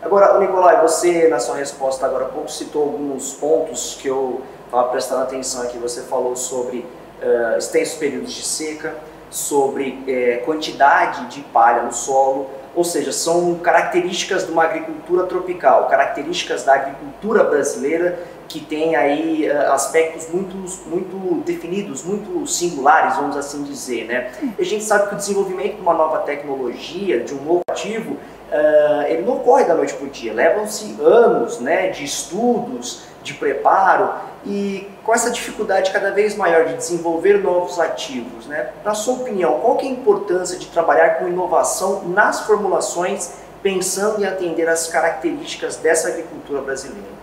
Agora, 0.00 0.38
Nicolai, 0.38 0.80
você 0.80 1.26
na 1.26 1.40
sua 1.40 1.56
resposta 1.56 2.06
agora 2.06 2.26
há 2.26 2.28
pouco 2.28 2.48
citou 2.48 2.84
alguns 2.84 3.32
pontos 3.32 3.98
que 4.00 4.06
eu 4.06 4.42
estava 4.64 4.86
prestando 4.90 5.22
atenção 5.22 5.62
aqui. 5.62 5.76
Você 5.78 6.02
falou 6.02 6.36
sobre 6.36 6.86
uh, 7.20 7.58
extensos 7.58 7.98
períodos 7.98 8.32
de 8.32 8.44
seca, 8.44 8.94
sobre 9.28 9.88
uh, 10.06 10.44
quantidade 10.44 11.26
de 11.26 11.40
palha 11.40 11.82
no 11.82 11.92
solo, 11.92 12.48
ou 12.76 12.84
seja, 12.84 13.10
são 13.10 13.56
características 13.56 14.46
de 14.46 14.52
uma 14.52 14.62
agricultura 14.62 15.24
tropical, 15.24 15.88
características 15.88 16.62
da 16.62 16.74
agricultura 16.74 17.42
brasileira 17.42 18.20
que 18.50 18.58
tem 18.58 18.96
aí 18.96 19.48
uh, 19.48 19.72
aspectos 19.72 20.28
muito, 20.28 20.56
muito 20.88 21.40
definidos, 21.44 22.02
muito 22.02 22.44
singulares, 22.48 23.14
vamos 23.14 23.36
assim 23.36 23.62
dizer, 23.62 24.06
né? 24.06 24.32
a 24.58 24.64
gente 24.64 24.82
sabe 24.82 25.08
que 25.08 25.14
o 25.14 25.16
desenvolvimento 25.16 25.76
de 25.76 25.80
uma 25.80 25.94
nova 25.94 26.18
tecnologia, 26.18 27.20
de 27.20 27.32
um 27.32 27.42
novo 27.44 27.62
ativo, 27.70 28.14
uh, 28.14 29.02
ele 29.06 29.22
não 29.22 29.36
ocorre 29.36 29.64
da 29.64 29.74
noite 29.74 29.94
para 29.94 30.04
o 30.04 30.10
dia, 30.10 30.32
levam-se 30.32 30.96
anos, 31.00 31.60
né, 31.60 31.90
de 31.90 32.04
estudos, 32.04 33.04
de 33.22 33.34
preparo 33.34 34.14
e 34.44 34.88
com 35.04 35.14
essa 35.14 35.30
dificuldade 35.30 35.92
cada 35.92 36.10
vez 36.10 36.34
maior 36.34 36.64
de 36.64 36.74
desenvolver 36.74 37.38
novos 37.38 37.78
ativos, 37.78 38.46
né? 38.46 38.70
Na 38.82 38.94
sua 38.94 39.14
opinião, 39.14 39.60
qual 39.60 39.76
que 39.76 39.86
é 39.86 39.90
a 39.90 39.92
importância 39.92 40.58
de 40.58 40.66
trabalhar 40.68 41.18
com 41.18 41.28
inovação 41.28 42.08
nas 42.08 42.40
formulações, 42.40 43.32
pensando 43.62 44.22
em 44.22 44.26
atender 44.26 44.66
as 44.66 44.86
características 44.86 45.76
dessa 45.76 46.08
agricultura 46.08 46.62
brasileira? 46.62 47.20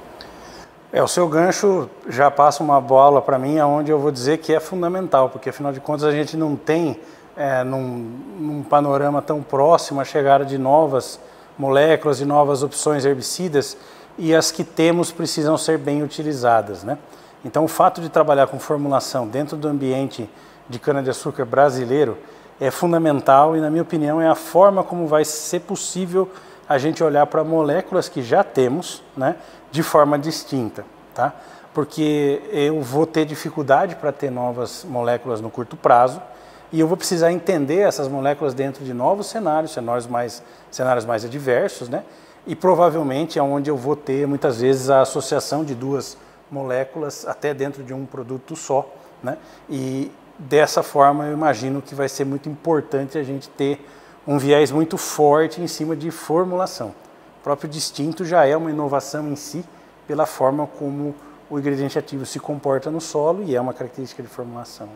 É, 0.92 1.04
o 1.04 1.08
seu 1.08 1.28
gancho 1.28 1.90
já 2.08 2.32
passa 2.32 2.64
uma 2.64 2.80
bola 2.80 3.22
para 3.22 3.38
mim, 3.38 3.60
aonde 3.60 3.92
eu 3.92 4.00
vou 4.00 4.10
dizer 4.10 4.38
que 4.38 4.54
é 4.54 4.60
fundamental, 4.60 5.30
porque 5.30 5.50
afinal 5.50 5.74
de 5.74 5.82
contas 5.82 6.06
a 6.06 6.12
gente 6.12 6.38
não 6.38 6.56
tem, 6.56 6.98
é, 7.36 7.62
num, 7.62 8.10
num 8.40 8.64
panorama 8.64 9.22
tão 9.22 9.44
próximo, 9.44 10.00
a 10.00 10.06
chegada 10.06 10.46
de 10.46 10.58
novas 10.58 11.20
moléculas 11.58 12.22
e 12.22 12.26
novas 12.26 12.64
opções 12.64 13.04
herbicidas, 13.04 13.76
e 14.18 14.34
as 14.34 14.50
que 14.50 14.64
temos 14.64 15.12
precisam 15.12 15.58
ser 15.58 15.78
bem 15.78 16.02
utilizadas. 16.04 16.84
Né? 16.84 16.98
Então, 17.44 17.66
o 17.66 17.68
fato 17.68 18.00
de 18.00 18.08
trabalhar 18.08 18.48
com 18.48 18.58
formulação 18.58 19.28
dentro 19.28 19.58
do 19.58 19.68
ambiente 19.68 20.30
de 20.70 20.80
cana-de-açúcar 20.80 21.44
brasileiro 21.44 22.18
é 22.62 22.72
fundamental 22.72 23.58
e, 23.58 23.60
na 23.60 23.70
minha 23.70 23.84
opinião, 23.84 24.22
é 24.22 24.28
a 24.28 24.36
forma 24.36 24.84
como 24.86 25.06
vai 25.06 25.26
ser 25.26 25.60
possível 25.60 26.30
a 26.68 26.78
gente 26.78 27.04
olhar 27.04 27.26
para 27.28 27.44
moléculas 27.44 28.10
que 28.10 28.22
já 28.22 28.44
temos, 28.44 29.04
né, 29.16 29.36
de 29.72 29.82
forma 29.84 30.18
distinta, 30.20 30.86
tá? 31.14 31.34
Porque 31.74 32.42
eu 32.52 32.82
vou 32.82 33.06
ter 33.06 33.26
dificuldade 33.26 33.96
para 33.96 34.12
ter 34.12 34.32
novas 34.32 34.84
moléculas 34.84 35.40
no 35.40 35.50
curto 35.50 35.78
prazo 35.78 36.22
e 36.72 36.80
eu 36.80 36.88
vou 36.88 36.98
precisar 36.98 37.32
entender 37.32 37.80
essas 37.80 38.08
moléculas 38.08 38.54
dentro 38.54 38.84
de 38.84 38.94
novos 38.94 39.28
cenários, 39.28 39.72
cenários 39.72 40.08
mais, 40.08 40.44
cenários 40.70 41.06
mais 41.06 41.24
adversos, 41.24 41.88
né? 41.88 42.04
E 42.46 42.56
provavelmente 42.56 43.38
é 43.38 43.44
onde 43.44 43.70
eu 43.70 43.78
vou 43.78 43.96
ter 43.96 44.28
muitas 44.28 44.62
vezes 44.62 44.90
a 44.90 45.02
associação 45.02 45.64
de 45.64 45.76
duas 45.76 46.18
moléculas 46.52 47.26
até 47.28 47.54
dentro 47.54 47.84
de 47.84 47.94
um 47.94 48.06
produto 48.06 48.56
só, 48.56 48.90
né? 49.22 49.38
E 49.70 50.12
dessa 50.38 50.84
forma 50.84 51.26
eu 51.26 51.34
imagino 51.34 51.82
que 51.82 51.96
vai 51.96 52.10
ser 52.10 52.26
muito 52.26 52.50
importante 52.50 53.18
a 53.18 53.24
gente 53.24 53.50
ter 53.50 53.86
um 54.28 54.38
viés 54.38 54.72
muito 54.72 54.98
forte 54.98 55.62
em 55.62 55.68
cima 55.68 55.96
de 55.96 56.12
formulação. 56.12 56.90
O 57.40 57.44
próprio 57.44 57.70
distinto 57.70 58.26
já 58.26 58.46
é 58.46 58.58
uma 58.58 58.70
inovação 58.70 59.30
em 59.30 59.38
si, 59.38 59.64
pela 60.06 60.26
forma 60.26 60.68
como 60.78 61.16
o 61.50 61.58
ingrediente 61.58 61.98
ativo 61.98 62.26
se 62.26 62.40
comporta 62.40 62.92
no 62.92 63.00
solo 63.00 63.42
e 63.44 63.56
é 63.56 63.62
uma 63.62 63.74
característica 63.74 64.22
de 64.22 64.28
formulação. 64.28 64.90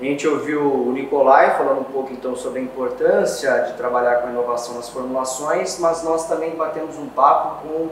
A 0.00 0.02
gente 0.02 0.26
ouviu 0.26 0.62
o 0.62 0.90
Nicolai 0.92 1.58
falando 1.58 1.80
um 1.80 1.84
pouco 1.84 2.10
então 2.10 2.34
sobre 2.34 2.60
a 2.60 2.62
importância 2.62 3.54
de 3.64 3.74
trabalhar 3.74 4.22
com 4.22 4.30
inovação 4.30 4.76
nas 4.76 4.88
formulações, 4.88 5.78
mas 5.78 6.02
nós 6.02 6.26
também 6.26 6.56
batemos 6.56 6.96
um 6.96 7.08
papo 7.08 7.66
com 7.66 7.90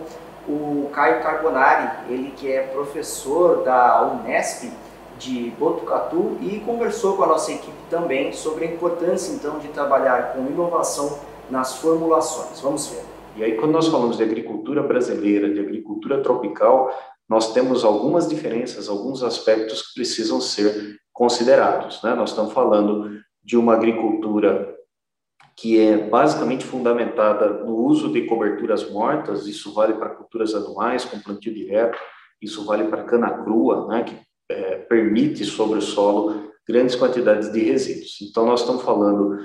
o 0.50 0.88
Caio 0.94 1.22
Carbonari, 1.22 1.90
ele 2.08 2.30
que 2.30 2.50
é 2.50 2.62
professor 2.62 3.62
da 3.62 4.02
Unesp 4.06 4.72
de 5.18 5.50
Botucatu 5.58 6.38
e 6.40 6.60
conversou 6.60 7.16
com 7.16 7.24
a 7.24 7.26
nossa 7.26 7.52
equipe 7.52 7.76
também 7.90 8.32
sobre 8.32 8.64
a 8.64 8.72
importância 8.72 9.32
então 9.32 9.58
de 9.58 9.68
trabalhar 9.68 10.32
com 10.32 10.46
inovação 10.46 11.18
nas 11.50 11.76
formulações. 11.76 12.60
Vamos 12.60 12.86
ver. 12.88 13.02
E 13.36 13.44
aí 13.44 13.56
quando 13.56 13.72
nós 13.72 13.88
falamos 13.88 14.16
de 14.16 14.22
agricultura 14.22 14.82
brasileira, 14.82 15.52
de 15.52 15.60
agricultura 15.60 16.22
tropical, 16.22 16.92
nós 17.28 17.52
temos 17.52 17.84
algumas 17.84 18.28
diferenças, 18.28 18.88
alguns 18.88 19.22
aspectos 19.22 19.88
que 19.88 19.94
precisam 19.94 20.40
ser 20.40 20.98
considerados. 21.12 22.02
Né? 22.02 22.14
Nós 22.14 22.30
estamos 22.30 22.52
falando 22.52 23.20
de 23.42 23.56
uma 23.56 23.74
agricultura 23.74 24.74
que 25.56 25.80
é 25.80 25.96
basicamente 25.96 26.64
fundamentada 26.64 27.64
no 27.64 27.74
uso 27.74 28.12
de 28.12 28.26
coberturas 28.26 28.88
mortas, 28.90 29.46
isso 29.46 29.74
vale 29.74 29.94
para 29.94 30.10
culturas 30.10 30.54
anuais 30.54 31.04
com 31.04 31.18
plantio 31.18 31.52
direto, 31.52 31.98
isso 32.40 32.64
vale 32.64 32.84
para 32.84 33.02
cana 33.02 33.42
crua, 33.42 33.88
né, 33.88 34.04
que 34.04 34.16
é, 34.50 34.76
permite 34.76 35.44
sobre 35.44 35.78
o 35.78 35.82
solo 35.82 36.48
grandes 36.68 36.94
quantidades 36.94 37.50
de 37.50 37.60
resíduos. 37.60 38.18
Então, 38.22 38.44
nós 38.44 38.60
estamos 38.60 38.82
falando 38.82 39.38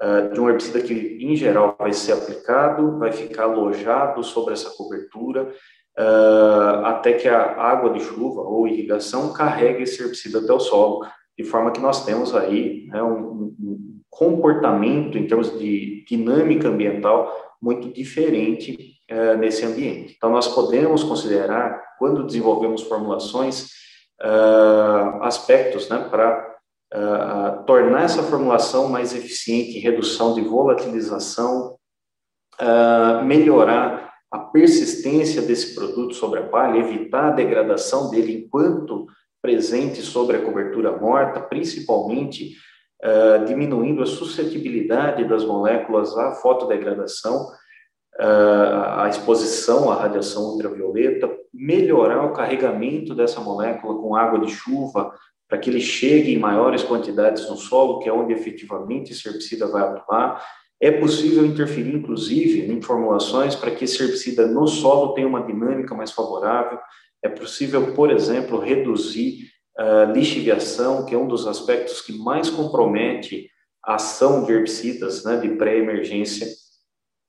uh, 0.00 0.32
de 0.32 0.40
um 0.40 0.48
herbicida 0.48 0.80
que, 0.80 1.18
em 1.20 1.36
geral, 1.36 1.76
vai 1.78 1.92
ser 1.92 2.12
aplicado, 2.12 2.98
vai 2.98 3.12
ficar 3.12 3.44
alojado 3.44 4.24
sobre 4.24 4.54
essa 4.54 4.70
cobertura, 4.70 5.52
uh, 5.98 6.84
até 6.86 7.12
que 7.12 7.28
a 7.28 7.60
água 7.60 7.92
de 7.92 8.00
chuva 8.00 8.40
ou 8.40 8.66
irrigação 8.66 9.32
carregue 9.34 9.82
esse 9.82 10.02
herbicida 10.02 10.38
até 10.38 10.52
o 10.52 10.58
solo, 10.58 11.06
de 11.38 11.44
forma 11.44 11.70
que 11.70 11.80
nós 11.80 12.04
temos 12.04 12.34
aí 12.34 12.86
né, 12.88 13.02
um, 13.02 13.54
um 13.60 14.00
comportamento, 14.08 15.18
em 15.18 15.26
termos 15.26 15.58
de 15.58 16.02
dinâmica 16.08 16.68
ambiental, 16.68 17.30
muito 17.60 17.92
diferente 17.92 18.96
uh, 19.10 19.36
nesse 19.36 19.66
ambiente. 19.66 20.14
Então, 20.16 20.30
nós 20.30 20.48
podemos 20.48 21.04
considerar, 21.04 21.78
quando 21.98 22.24
desenvolvemos 22.24 22.82
formulações, 22.82 23.68
uh, 24.22 25.22
aspectos 25.22 25.88
né, 25.88 26.06
para 26.10 26.56
uh, 26.94 27.64
tornar 27.64 28.04
essa 28.04 28.22
formulação 28.22 28.88
mais 28.88 29.14
eficiente, 29.14 29.78
redução 29.78 30.34
de 30.34 30.42
volatilização, 30.42 31.76
uh, 32.60 33.24
melhorar 33.24 34.10
a 34.30 34.38
persistência 34.38 35.42
desse 35.42 35.74
produto 35.74 36.14
sobre 36.14 36.40
a 36.40 36.46
palha, 36.48 36.78
evitar 36.78 37.28
a 37.28 37.34
degradação 37.34 38.10
dele 38.10 38.44
enquanto 38.44 39.06
presente 39.42 40.02
sobre 40.02 40.36
a 40.36 40.44
cobertura 40.44 40.96
morta, 40.96 41.40
principalmente 41.40 42.54
diminuindo 43.46 44.02
a 44.02 44.06
suscetibilidade 44.06 45.24
das 45.24 45.42
moléculas 45.42 46.14
à 46.18 46.32
fotodegradação, 46.32 47.48
a 48.22 49.08
exposição 49.08 49.90
à 49.90 49.94
radiação 49.94 50.42
ultravioleta, 50.42 51.30
melhorar 51.52 52.24
o 52.24 52.32
carregamento 52.32 53.14
dessa 53.14 53.40
molécula 53.40 54.00
com 54.00 54.14
água 54.14 54.40
de 54.40 54.52
chuva, 54.52 55.12
para 55.48 55.58
que 55.58 55.68
ele 55.68 55.80
chegue 55.80 56.32
em 56.32 56.38
maiores 56.38 56.82
quantidades 56.82 57.48
no 57.50 57.56
solo, 57.56 57.98
que 57.98 58.08
é 58.08 58.12
onde 58.12 58.32
efetivamente 58.32 59.12
esse 59.12 59.26
herbicida 59.26 59.66
vai 59.66 59.82
atuar. 59.82 60.44
É 60.80 60.92
possível 60.92 61.44
interferir, 61.44 61.94
inclusive, 61.94 62.72
em 62.72 62.80
formulações 62.80 63.56
para 63.56 63.70
que 63.72 63.84
esse 63.84 64.02
herbicida 64.02 64.46
no 64.46 64.66
solo 64.66 65.12
tenha 65.12 65.26
uma 65.26 65.42
dinâmica 65.42 65.94
mais 65.94 66.12
favorável. 66.12 66.78
É 67.22 67.28
possível, 67.28 67.94
por 67.94 68.10
exemplo, 68.10 68.60
reduzir 68.60 69.48
a 69.76 70.04
uh, 70.08 70.12
lixiviação, 70.12 71.04
que 71.04 71.14
é 71.14 71.18
um 71.18 71.26
dos 71.26 71.46
aspectos 71.46 72.00
que 72.00 72.16
mais 72.16 72.48
compromete 72.48 73.48
a 73.84 73.96
ação 73.96 74.44
de 74.44 74.52
herbicidas 74.52 75.24
né, 75.24 75.36
de 75.38 75.48
pré-emergência, 75.50 76.46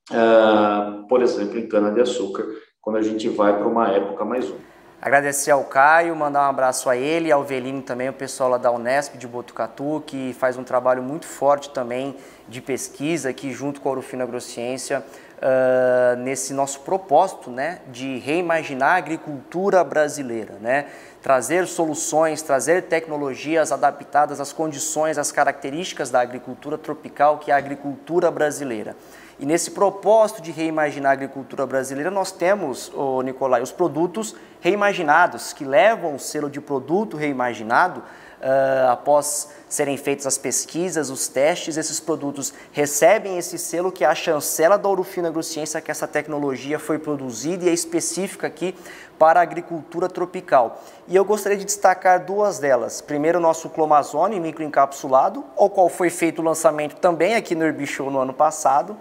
uh, 0.10 1.08
por 1.08 1.22
exemplo, 1.22 1.60
em 1.60 1.67
cana-de-açúcar, 1.67 2.46
quando 2.81 2.98
a 2.98 3.01
gente 3.01 3.29
vai 3.29 3.55
para 3.58 3.67
uma 3.67 3.89
época 3.89 4.25
mais 4.25 4.46
úmida. 4.46 4.72
Agradecer 5.01 5.50
ao 5.50 5.63
Caio, 5.63 6.15
mandar 6.15 6.46
um 6.46 6.50
abraço 6.50 6.88
a 6.88 6.96
ele, 6.96 7.31
ao 7.31 7.43
Velino 7.43 7.81
também, 7.81 8.10
o 8.10 8.13
pessoal 8.13 8.51
lá 8.51 8.58
da 8.58 8.72
Unesp 8.72 9.17
de 9.17 9.27
Botucatu, 9.27 10.03
que 10.05 10.31
faz 10.34 10.58
um 10.58 10.63
trabalho 10.63 11.01
muito 11.01 11.25
forte 11.25 11.72
também 11.72 12.15
de 12.48 12.62
pesquisa 12.62 13.29
aqui 13.29 13.51
junto 13.51 13.81
com 13.81 13.89
a 13.89 13.93
Urufina 13.93 14.24
Agrociência, 14.24 15.03
uh, 15.41 16.15
nesse 16.17 16.53
nosso 16.53 16.81
propósito 16.81 17.50
né, 17.50 17.79
de 17.88 18.20
reimaginar 18.20 18.93
a 18.93 18.98
agricultura 18.98 19.84
brasileira, 19.84 20.58
né? 20.62 20.86
trazer 21.20 21.67
soluções, 21.67 22.41
trazer 22.41 22.84
tecnologias 22.84 23.72
adaptadas 23.72 24.39
às 24.39 24.53
condições, 24.53 25.17
às 25.17 25.31
características 25.31 26.10
da 26.10 26.22
agricultura 26.22 26.77
tropical, 26.77 27.39
que 27.39 27.51
é 27.51 27.53
a 27.53 27.58
agricultura 27.58 28.29
brasileira. 28.31 28.96
E 29.41 29.45
nesse 29.45 29.71
propósito 29.71 30.39
de 30.39 30.51
reimaginar 30.51 31.10
a 31.10 31.13
agricultura 31.13 31.65
brasileira, 31.65 32.12
nós 32.12 32.31
temos, 32.31 32.91
oh, 32.93 33.24
Nicolai, 33.24 33.63
os 33.63 33.71
produtos 33.71 34.36
reimaginados, 34.60 35.51
que 35.51 35.65
levam 35.65 36.13
o 36.13 36.19
selo 36.19 36.48
de 36.48 36.62
produto 36.62 37.17
reimaginado 37.17 38.03
Uh, 38.41 38.89
após 38.89 39.50
serem 39.69 39.95
feitas 39.98 40.25
as 40.25 40.36
pesquisas, 40.36 41.12
os 41.12 41.27
testes, 41.27 41.77
esses 41.77 42.00
produtos 42.00 42.51
recebem 42.71 43.38
esse 43.38 43.55
selo 43.55 43.91
que 43.91 44.03
é 44.03 44.07
a 44.07 44.15
chancela 44.15 44.79
da 44.79 44.89
Ourofina 44.89 45.27
Agrociência, 45.27 45.79
que 45.79 45.91
essa 45.91 46.07
tecnologia 46.07 46.79
foi 46.79 46.98
produzida 46.98 47.65
e 47.65 47.69
é 47.69 47.71
específica 47.71 48.48
aqui 48.48 48.74
para 49.19 49.39
a 49.39 49.43
agricultura 49.43 50.10
tropical. 50.10 50.81
E 51.07 51.15
eu 51.15 51.24
gostaria 51.24 51.55
de 51.55 51.65
destacar 51.65 52.25
duas 52.25 52.57
delas. 52.57 53.00
Primeiro, 53.00 53.38
o 53.38 53.41
nosso 53.41 53.69
Clomazone 53.69 54.39
microencapsulado, 54.39 55.45
ao 55.55 55.69
qual 55.69 55.88
foi 55.88 56.10
feito 56.10 56.41
o 56.41 56.43
lançamento 56.43 56.95
também 56.95 57.36
aqui 57.36 57.53
no 57.53 57.63
Herbishow 57.63 58.10
no 58.10 58.17
ano 58.17 58.33
passado 58.33 58.98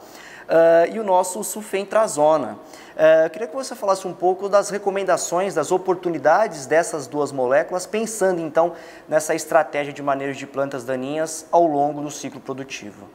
uh, 0.50 0.92
e 0.92 0.99
o 0.99 1.04
nosso 1.04 1.42
sulfentrazona. 1.45 2.59
Uh, 2.97 3.25
eu 3.25 3.30
queria 3.30 3.47
que 3.47 3.54
você 3.54 3.75
falasse 3.75 4.07
um 4.07 4.12
pouco 4.12 4.49
das 4.49 4.69
recomendações, 4.69 5.54
das 5.54 5.71
oportunidades 5.71 6.66
dessas 6.66 7.07
duas 7.07 7.30
moléculas, 7.30 7.87
pensando 7.87 8.40
então 8.40 8.75
nessa 9.09 9.35
estratégia 9.35 9.92
de 9.92 10.02
manejo 10.02 10.38
de 10.38 10.47
plantas 10.47 10.85
daninhas 10.85 11.47
ao 11.52 11.66
longo 11.66 12.02
do 12.02 12.11
ciclo 12.11 12.40
produtivo. 12.40 13.07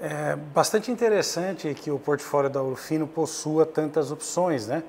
É 0.00 0.34
bastante 0.34 0.90
interessante 0.90 1.74
que 1.74 1.90
o 1.90 1.98
portfólio 1.98 2.48
da 2.48 2.62
Urfino 2.62 3.06
possua 3.06 3.66
tantas 3.66 4.10
opções, 4.10 4.66
né? 4.66 4.82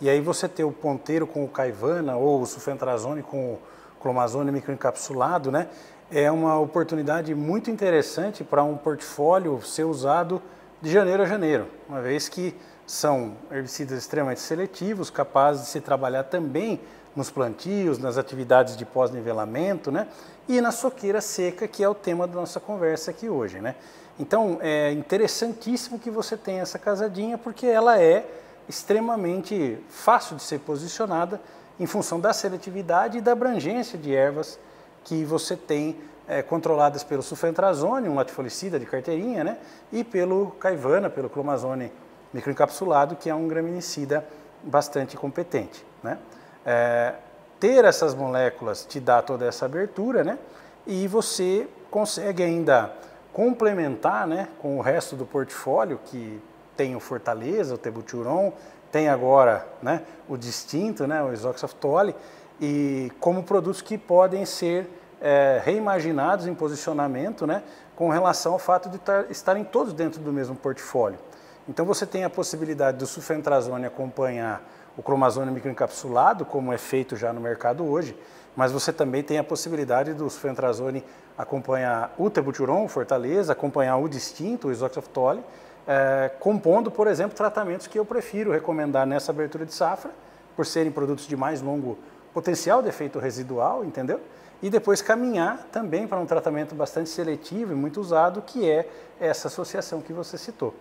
E 0.00 0.08
aí 0.08 0.20
você 0.20 0.48
ter 0.48 0.64
o 0.64 0.72
ponteiro 0.72 1.26
com 1.26 1.44
o 1.44 1.48
caivana 1.48 2.16
ou 2.16 2.40
o 2.40 2.46
sulfentrazone 2.46 3.22
com 3.22 3.52
o 3.52 3.58
clomazone 4.00 4.50
microencapsulado, 4.50 5.52
né? 5.52 5.68
É 6.10 6.30
uma 6.30 6.58
oportunidade 6.58 7.34
muito 7.34 7.70
interessante 7.70 8.42
para 8.42 8.62
um 8.62 8.76
portfólio 8.76 9.60
ser 9.62 9.84
usado 9.84 10.40
de 10.84 10.90
janeiro 10.90 11.22
a 11.22 11.26
janeiro, 11.26 11.66
uma 11.88 12.02
vez 12.02 12.28
que 12.28 12.54
são 12.86 13.38
herbicidas 13.50 13.98
extremamente 13.98 14.42
seletivos, 14.42 15.08
capazes 15.08 15.62
de 15.62 15.68
se 15.68 15.80
trabalhar 15.80 16.24
também 16.24 16.78
nos 17.16 17.30
plantios, 17.30 17.98
nas 17.98 18.18
atividades 18.18 18.76
de 18.76 18.84
pós-nivelamento, 18.84 19.90
né? 19.90 20.06
E 20.46 20.60
na 20.60 20.70
soqueira 20.70 21.22
seca, 21.22 21.66
que 21.66 21.82
é 21.82 21.88
o 21.88 21.94
tema 21.94 22.26
da 22.26 22.34
nossa 22.34 22.60
conversa 22.60 23.12
aqui 23.12 23.30
hoje, 23.30 23.62
né? 23.62 23.76
Então, 24.20 24.58
é 24.60 24.92
interessantíssimo 24.92 25.98
que 25.98 26.10
você 26.10 26.36
tenha 26.36 26.60
essa 26.60 26.78
casadinha, 26.78 27.38
porque 27.38 27.66
ela 27.66 27.98
é 27.98 28.26
extremamente 28.68 29.78
fácil 29.88 30.36
de 30.36 30.42
ser 30.42 30.58
posicionada 30.60 31.40
em 31.80 31.86
função 31.86 32.20
da 32.20 32.34
seletividade 32.34 33.16
e 33.16 33.20
da 33.22 33.32
abrangência 33.32 33.98
de 33.98 34.14
ervas 34.14 34.58
que 35.02 35.24
você 35.24 35.56
tem 35.56 35.96
é, 36.28 36.42
controladas 36.42 37.04
pelo 37.04 37.22
sulfentrazone, 37.22 38.08
um 38.08 38.14
latifolicida 38.14 38.78
de 38.78 38.86
carteirinha, 38.86 39.44
né? 39.44 39.58
E 39.92 40.02
pelo 40.02 40.52
caivana, 40.52 41.10
pelo 41.10 41.28
clomazone 41.28 41.92
microencapsulado, 42.32 43.16
que 43.16 43.30
é 43.30 43.34
um 43.34 43.46
graminicida 43.46 44.26
bastante 44.62 45.16
competente, 45.16 45.84
né? 46.02 46.18
É, 46.64 47.14
ter 47.60 47.84
essas 47.84 48.14
moléculas 48.14 48.84
te 48.84 48.98
dá 49.00 49.22
toda 49.22 49.46
essa 49.46 49.66
abertura, 49.66 50.24
né? 50.24 50.38
E 50.86 51.06
você 51.06 51.68
consegue 51.90 52.42
ainda 52.42 52.92
complementar 53.32 54.26
né, 54.26 54.48
com 54.60 54.78
o 54.78 54.80
resto 54.80 55.16
do 55.16 55.26
portfólio, 55.26 55.98
que 56.04 56.40
tem 56.76 56.94
o 56.94 57.00
Fortaleza, 57.00 57.74
o 57.74 57.78
Tebuturon, 57.78 58.52
tem 58.92 59.08
agora 59.08 59.66
né, 59.82 60.02
o 60.28 60.36
distinto, 60.36 61.06
né, 61.06 61.22
o 61.22 61.32
Isoxaftole, 61.32 62.14
e 62.60 63.10
como 63.18 63.42
produtos 63.42 63.82
que 63.82 63.98
podem 63.98 64.44
ser 64.44 64.88
é, 65.24 65.58
reimaginados 65.64 66.46
em 66.46 66.54
posicionamento 66.54 67.46
né, 67.46 67.62
com 67.96 68.10
relação 68.10 68.52
ao 68.52 68.58
fato 68.58 68.90
de 68.90 68.98
tar, 68.98 69.24
estarem 69.30 69.64
todos 69.64 69.94
dentro 69.94 70.20
do 70.20 70.30
mesmo 70.30 70.54
portfólio. 70.54 71.18
Então 71.66 71.86
você 71.86 72.04
tem 72.04 72.24
a 72.24 72.30
possibilidade 72.30 72.98
do 72.98 73.06
sulfentrazone 73.06 73.86
acompanhar 73.86 74.62
o 74.98 75.02
cromazone 75.02 75.50
microencapsulado, 75.50 76.44
como 76.44 76.74
é 76.74 76.76
feito 76.76 77.16
já 77.16 77.32
no 77.32 77.40
mercado 77.40 77.90
hoje, 77.90 78.14
mas 78.54 78.70
você 78.70 78.92
também 78.92 79.22
tem 79.22 79.38
a 79.38 79.44
possibilidade 79.44 80.12
do 80.12 80.28
sulfentrazone 80.28 81.02
acompanhar 81.38 82.14
o 82.18 82.28
tebuturon, 82.28 82.86
Fortaleza, 82.86 83.54
acompanhar 83.54 83.96
o 83.96 84.06
distinto, 84.06 84.68
o 84.68 84.72
isoxaftole, 84.72 85.42
é, 85.88 86.30
compondo, 86.38 86.90
por 86.90 87.06
exemplo, 87.06 87.34
tratamentos 87.34 87.86
que 87.86 87.98
eu 87.98 88.04
prefiro 88.04 88.52
recomendar 88.52 89.06
nessa 89.06 89.32
abertura 89.32 89.64
de 89.64 89.72
safra, 89.72 90.10
por 90.54 90.66
serem 90.66 90.92
produtos 90.92 91.26
de 91.26 91.36
mais 91.36 91.60
longo 91.60 91.98
potencial 92.34 92.82
de 92.82 92.88
efeito 92.88 93.18
residual, 93.18 93.84
entendeu? 93.84 94.20
E 94.60 94.68
depois 94.68 95.00
caminhar 95.00 95.68
também 95.70 96.06
para 96.06 96.18
um 96.18 96.26
tratamento 96.26 96.74
bastante 96.74 97.08
seletivo 97.08 97.72
e 97.72 97.76
muito 97.76 98.00
usado, 98.00 98.42
que 98.42 98.68
é 98.68 98.88
essa 99.20 99.48
associação 99.48 100.00
que 100.00 100.12
você 100.12 100.36
citou. 100.36 100.74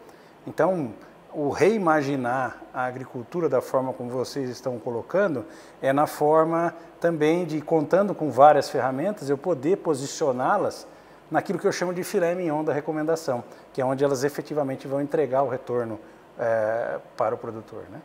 Então, 0.47 0.93
o 1.33 1.49
reimaginar 1.49 2.61
a 2.73 2.85
agricultura 2.85 3.49
da 3.49 3.61
forma 3.61 3.93
como 3.93 4.09
vocês 4.09 4.49
estão 4.49 4.77
colocando 4.79 5.45
é 5.81 5.91
na 5.91 6.07
forma 6.07 6.73
também 6.99 7.45
de, 7.45 7.59
contando 7.61 8.13
com 8.13 8.31
várias 8.31 8.69
ferramentas, 8.69 9.29
eu 9.29 9.37
poder 9.37 9.77
posicioná-las 9.77 10.87
naquilo 11.29 11.57
que 11.57 11.67
eu 11.67 11.71
chamo 11.71 11.93
de 11.93 12.03
filé 12.03 12.35
mignon 12.35 12.63
da 12.63 12.71
recomendação, 12.71 13.43
que 13.73 13.81
é 13.81 13.85
onde 13.85 14.03
elas 14.03 14.23
efetivamente 14.23 14.87
vão 14.87 15.01
entregar 15.01 15.41
o 15.43 15.49
retorno 15.49 15.99
é, 16.37 16.99
para 17.17 17.33
o 17.33 17.37
produtor. 17.37 17.83
Né? 17.91 17.99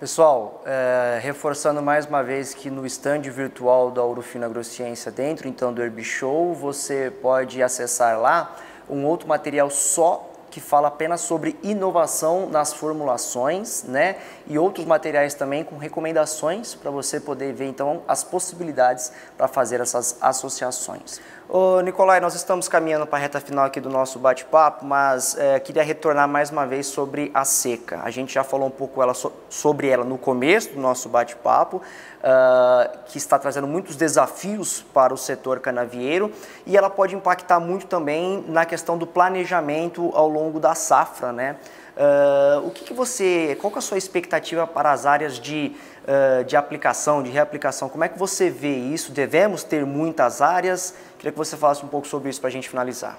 Pessoal, 0.00 0.62
é, 0.64 1.20
reforçando 1.22 1.82
mais 1.82 2.06
uma 2.06 2.22
vez 2.22 2.54
que 2.54 2.70
no 2.70 2.86
stand 2.86 3.20
virtual 3.20 3.90
da 3.90 4.02
Urufina 4.02 4.46
Agrociência, 4.46 5.12
dentro 5.12 5.46
então 5.46 5.74
do 5.74 5.82
Herbishow, 5.82 6.54
você 6.54 7.12
pode 7.20 7.62
acessar 7.62 8.18
lá 8.18 8.56
um 8.88 9.04
outro 9.04 9.28
material 9.28 9.68
só 9.68 10.26
que 10.50 10.58
fala 10.58 10.88
apenas 10.88 11.20
sobre 11.20 11.54
inovação 11.62 12.48
nas 12.48 12.72
formulações, 12.72 13.84
né? 13.84 14.16
E 14.46 14.58
outros 14.58 14.86
materiais 14.86 15.34
também 15.34 15.62
com 15.62 15.76
recomendações 15.76 16.74
para 16.74 16.90
você 16.90 17.20
poder 17.20 17.52
ver 17.52 17.66
então 17.66 18.02
as 18.08 18.24
possibilidades 18.24 19.12
para 19.36 19.48
fazer 19.48 19.82
essas 19.82 20.16
associações. 20.18 21.20
Ô, 21.52 21.80
Nicolai, 21.80 22.20
nós 22.20 22.36
estamos 22.36 22.68
caminhando 22.68 23.04
para 23.08 23.18
a 23.18 23.22
reta 23.22 23.40
final 23.40 23.64
aqui 23.64 23.80
do 23.80 23.90
nosso 23.90 24.20
bate-papo, 24.20 24.84
mas 24.84 25.36
é, 25.36 25.58
queria 25.58 25.82
retornar 25.82 26.28
mais 26.28 26.48
uma 26.48 26.64
vez 26.64 26.86
sobre 26.86 27.28
a 27.34 27.44
seca. 27.44 28.00
A 28.04 28.10
gente 28.12 28.32
já 28.32 28.44
falou 28.44 28.68
um 28.68 28.70
pouco 28.70 29.02
ela, 29.02 29.12
sobre 29.48 29.88
ela 29.88 30.04
no 30.04 30.16
começo 30.16 30.70
do 30.70 30.80
nosso 30.80 31.08
bate-papo, 31.08 31.78
uh, 31.78 32.98
que 33.06 33.18
está 33.18 33.36
trazendo 33.36 33.66
muitos 33.66 33.96
desafios 33.96 34.84
para 34.94 35.12
o 35.12 35.16
setor 35.16 35.58
canavieiro 35.58 36.30
e 36.64 36.76
ela 36.76 36.88
pode 36.88 37.16
impactar 37.16 37.58
muito 37.58 37.86
também 37.86 38.44
na 38.46 38.64
questão 38.64 38.96
do 38.96 39.04
planejamento 39.04 40.12
ao 40.14 40.28
longo 40.28 40.60
da 40.60 40.76
safra, 40.76 41.32
né? 41.32 41.56
Uh, 41.96 42.68
o 42.68 42.70
que, 42.70 42.84
que, 42.84 42.94
você, 42.94 43.58
qual 43.60 43.72
que 43.72 43.76
é 43.76 43.80
a 43.80 43.82
sua 43.82 43.98
expectativa 43.98 44.66
para 44.66 44.92
as 44.92 45.04
áreas 45.04 45.38
de, 45.38 45.76
uh, 46.10 46.44
de 46.44 46.56
aplicação, 46.56 47.22
de 47.22 47.30
reaplicação? 47.30 47.88
Como 47.88 48.02
é 48.02 48.08
que 48.08 48.18
você 48.18 48.50
vê 48.50 48.74
isso? 48.74 49.12
Devemos 49.12 49.62
ter 49.62 49.86
muitas 49.86 50.42
áreas? 50.42 50.94
Queria 51.16 51.30
que 51.30 51.38
você 51.38 51.56
falasse 51.56 51.84
um 51.84 51.88
pouco 51.88 52.08
sobre 52.08 52.28
isso 52.28 52.40
para 52.40 52.48
a 52.48 52.52
gente 52.52 52.68
finalizar. 52.68 53.18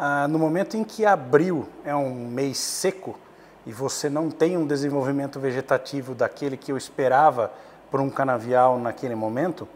Ah, 0.00 0.28
no 0.28 0.38
momento 0.38 0.76
em 0.76 0.84
que 0.84 1.04
abril 1.04 1.68
é 1.84 1.92
um 1.92 2.28
mês 2.28 2.56
seco 2.58 3.18
e 3.66 3.72
você 3.72 4.08
não 4.08 4.30
tem 4.30 4.56
um 4.56 4.64
desenvolvimento 4.64 5.40
vegetativo 5.40 6.14
daquele 6.14 6.56
que 6.56 6.70
eu 6.70 6.76
esperava 6.76 7.50
para 7.90 8.00
um 8.00 8.08
canavial 8.08 8.78
naquele 8.78 9.16
momento, 9.16 9.66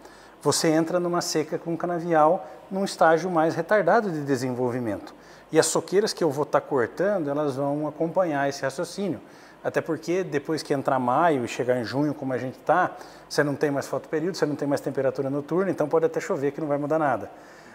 você 0.40 0.68
entra 0.68 1.00
numa 1.00 1.20
seca 1.20 1.58
com 1.58 1.72
um 1.72 1.76
canavial 1.76 2.46
num 2.70 2.84
estágio 2.84 3.28
mais 3.30 3.56
retardado 3.56 4.12
de 4.12 4.22
desenvolvimento. 4.22 5.12
E 5.50 5.58
as 5.58 5.66
soqueiras 5.66 6.12
que 6.12 6.22
eu 6.22 6.30
vou 6.30 6.44
estar 6.44 6.60
tá 6.60 6.66
cortando, 6.66 7.28
elas 7.28 7.56
vão 7.56 7.88
acompanhar 7.88 8.48
esse 8.48 8.62
raciocínio. 8.62 9.20
Até 9.62 9.80
porque 9.80 10.24
depois 10.24 10.62
que 10.62 10.74
entrar 10.74 10.98
maio 10.98 11.44
e 11.44 11.48
chegar 11.48 11.78
em 11.78 11.84
junho, 11.84 12.12
como 12.12 12.32
a 12.32 12.38
gente 12.38 12.58
está, 12.58 12.96
você 13.28 13.44
não 13.44 13.54
tem 13.54 13.70
mais 13.70 13.86
fotoperíodo, 13.86 14.36
você 14.36 14.46
não 14.46 14.56
tem 14.56 14.66
mais 14.66 14.80
temperatura 14.80 15.30
noturna, 15.30 15.70
então 15.70 15.88
pode 15.88 16.06
até 16.06 16.20
chover 16.20 16.52
que 16.52 16.60
não 16.60 16.68
vai 16.68 16.78
mudar 16.78 16.98
nada. 16.98 17.30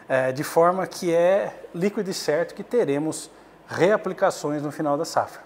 É, 0.10 0.32
de 0.32 0.44
forma 0.44 0.86
que 0.86 1.14
é 1.14 1.64
líquido 1.74 2.10
e 2.10 2.14
certo 2.14 2.54
que 2.54 2.64
teremos 2.64 3.30
reaplicações 3.68 4.62
no 4.62 4.72
final 4.72 4.98
da 4.98 5.06
safra. 5.06 5.42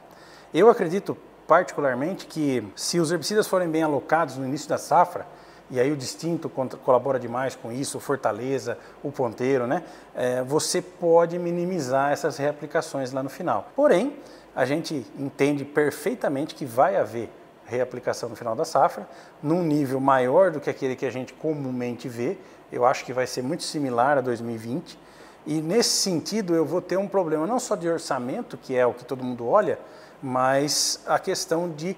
Eu 0.54 0.70
acredito 0.70 1.18
particularmente 1.48 2.26
que 2.26 2.66
se 2.76 3.00
os 3.00 3.12
herbicidas 3.12 3.48
forem 3.48 3.70
bem 3.70 3.84
alocados 3.84 4.38
no 4.38 4.46
início 4.46 4.70
da 4.70 4.78
safra, 4.78 5.26
e 5.72 5.80
aí 5.80 5.90
o 5.90 5.96
distinto 5.96 6.50
colabora 6.50 7.18
demais 7.18 7.56
com 7.56 7.72
isso, 7.72 7.98
o 7.98 8.02
Fortaleza, 8.02 8.78
o 9.02 9.10
Ponteiro, 9.10 9.66
né? 9.66 9.84
É, 10.14 10.44
você 10.44 10.82
pode 10.82 11.40
minimizar 11.40 12.12
essas 12.12 12.36
reaplicações 12.36 13.14
lá 13.14 13.24
no 13.24 13.30
final. 13.30 13.70
Porém, 13.74 14.18
a 14.56 14.66
gente 14.66 15.06
entende 15.18 15.64
perfeitamente 15.64 16.56
que 16.56 16.66
vai 16.66 16.96
haver 16.96 17.30
reaplicação 17.66 18.28
no 18.28 18.36
final 18.36 18.56
da 18.56 18.66
safra, 18.66 19.08
num 19.42 19.64
nível 19.64 20.00
maior 20.00 20.52
do 20.52 20.60
que 20.60 20.70
aquele 20.70 20.96
que 20.96 21.06
a 21.06 21.12
gente 21.12 21.34
comumente 21.34 22.10
vê. 22.10 22.38
Eu 22.72 22.86
acho 22.86 23.06
que 23.06 23.14
vai 23.14 23.26
ser 23.26 23.42
muito 23.42 23.64
similar 23.64 24.18
a 24.18 24.22
2020. 24.22 25.00
E 25.46 25.62
nesse 25.62 25.90
sentido, 25.90 26.54
eu 26.54 26.66
vou 26.66 26.82
ter 26.82 26.98
um 26.98 27.08
problema 27.08 27.48
não 27.48 27.60
só 27.60 27.76
de 27.76 27.90
orçamento, 27.90 28.58
que 28.58 28.76
é 28.76 28.86
o 28.86 28.94
que 28.94 29.06
todo 29.06 29.24
mundo 29.24 29.48
olha, 29.48 29.80
mas 30.22 31.02
a 31.08 31.18
questão 31.18 31.70
de 31.70 31.96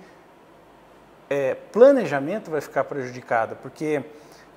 é, 1.30 1.56
planejamento 1.56 2.52
vai 2.52 2.62
ficar 2.62 2.84
prejudicada, 2.84 3.56
porque 3.56 4.04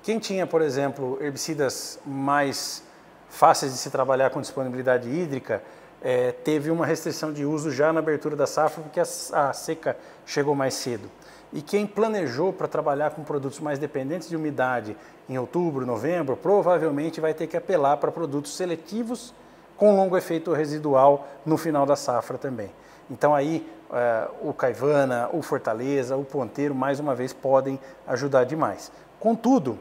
quem 0.03 0.19
tinha, 0.19 0.47
por 0.47 0.61
exemplo, 0.61 1.17
herbicidas 1.19 1.99
mais 2.05 2.83
fáceis 3.29 3.73
de 3.73 3.77
se 3.77 3.89
trabalhar 3.89 4.29
com 4.29 4.39
disponibilidade 4.39 5.09
hídrica, 5.09 5.61
é, 6.01 6.31
teve 6.31 6.69
uma 6.69 6.85
restrição 6.85 7.31
de 7.33 7.45
uso 7.45 7.71
já 7.71 7.91
na 7.91 7.99
abertura 7.99 8.35
da 8.35 8.47
safra, 8.47 8.83
porque 8.83 8.99
a, 8.99 9.03
a 9.49 9.53
seca 9.53 9.97
chegou 10.25 10.55
mais 10.55 10.73
cedo. 10.73 11.09
E 11.51 11.61
quem 11.61 11.87
planejou 11.87 12.51
para 12.51 12.67
trabalhar 12.67 13.11
com 13.11 13.23
produtos 13.23 13.59
mais 13.59 13.79
dependentes 13.79 14.27
de 14.27 14.35
umidade 14.35 14.97
em 15.29 15.37
outubro, 15.37 15.85
novembro, 15.85 16.35
provavelmente 16.35 17.21
vai 17.21 17.33
ter 17.33 17.47
que 17.47 17.55
apelar 17.55 17.97
para 17.97 18.11
produtos 18.11 18.55
seletivos 18.55 19.33
com 19.77 19.95
longo 19.95 20.17
efeito 20.17 20.51
residual 20.53 21.27
no 21.45 21.57
final 21.57 21.85
da 21.85 21.95
safra 21.95 22.37
também. 22.37 22.69
Então 23.09 23.33
aí 23.33 23.65
é, 23.91 24.27
o 24.41 24.53
Caivana, 24.53 25.29
o 25.31 25.41
Fortaleza, 25.41 26.17
o 26.17 26.25
Ponteiro, 26.25 26.75
mais 26.75 26.99
uma 26.99 27.15
vez, 27.15 27.31
podem 27.31 27.79
ajudar 28.05 28.43
demais. 28.43 28.91
Contudo, 29.19 29.79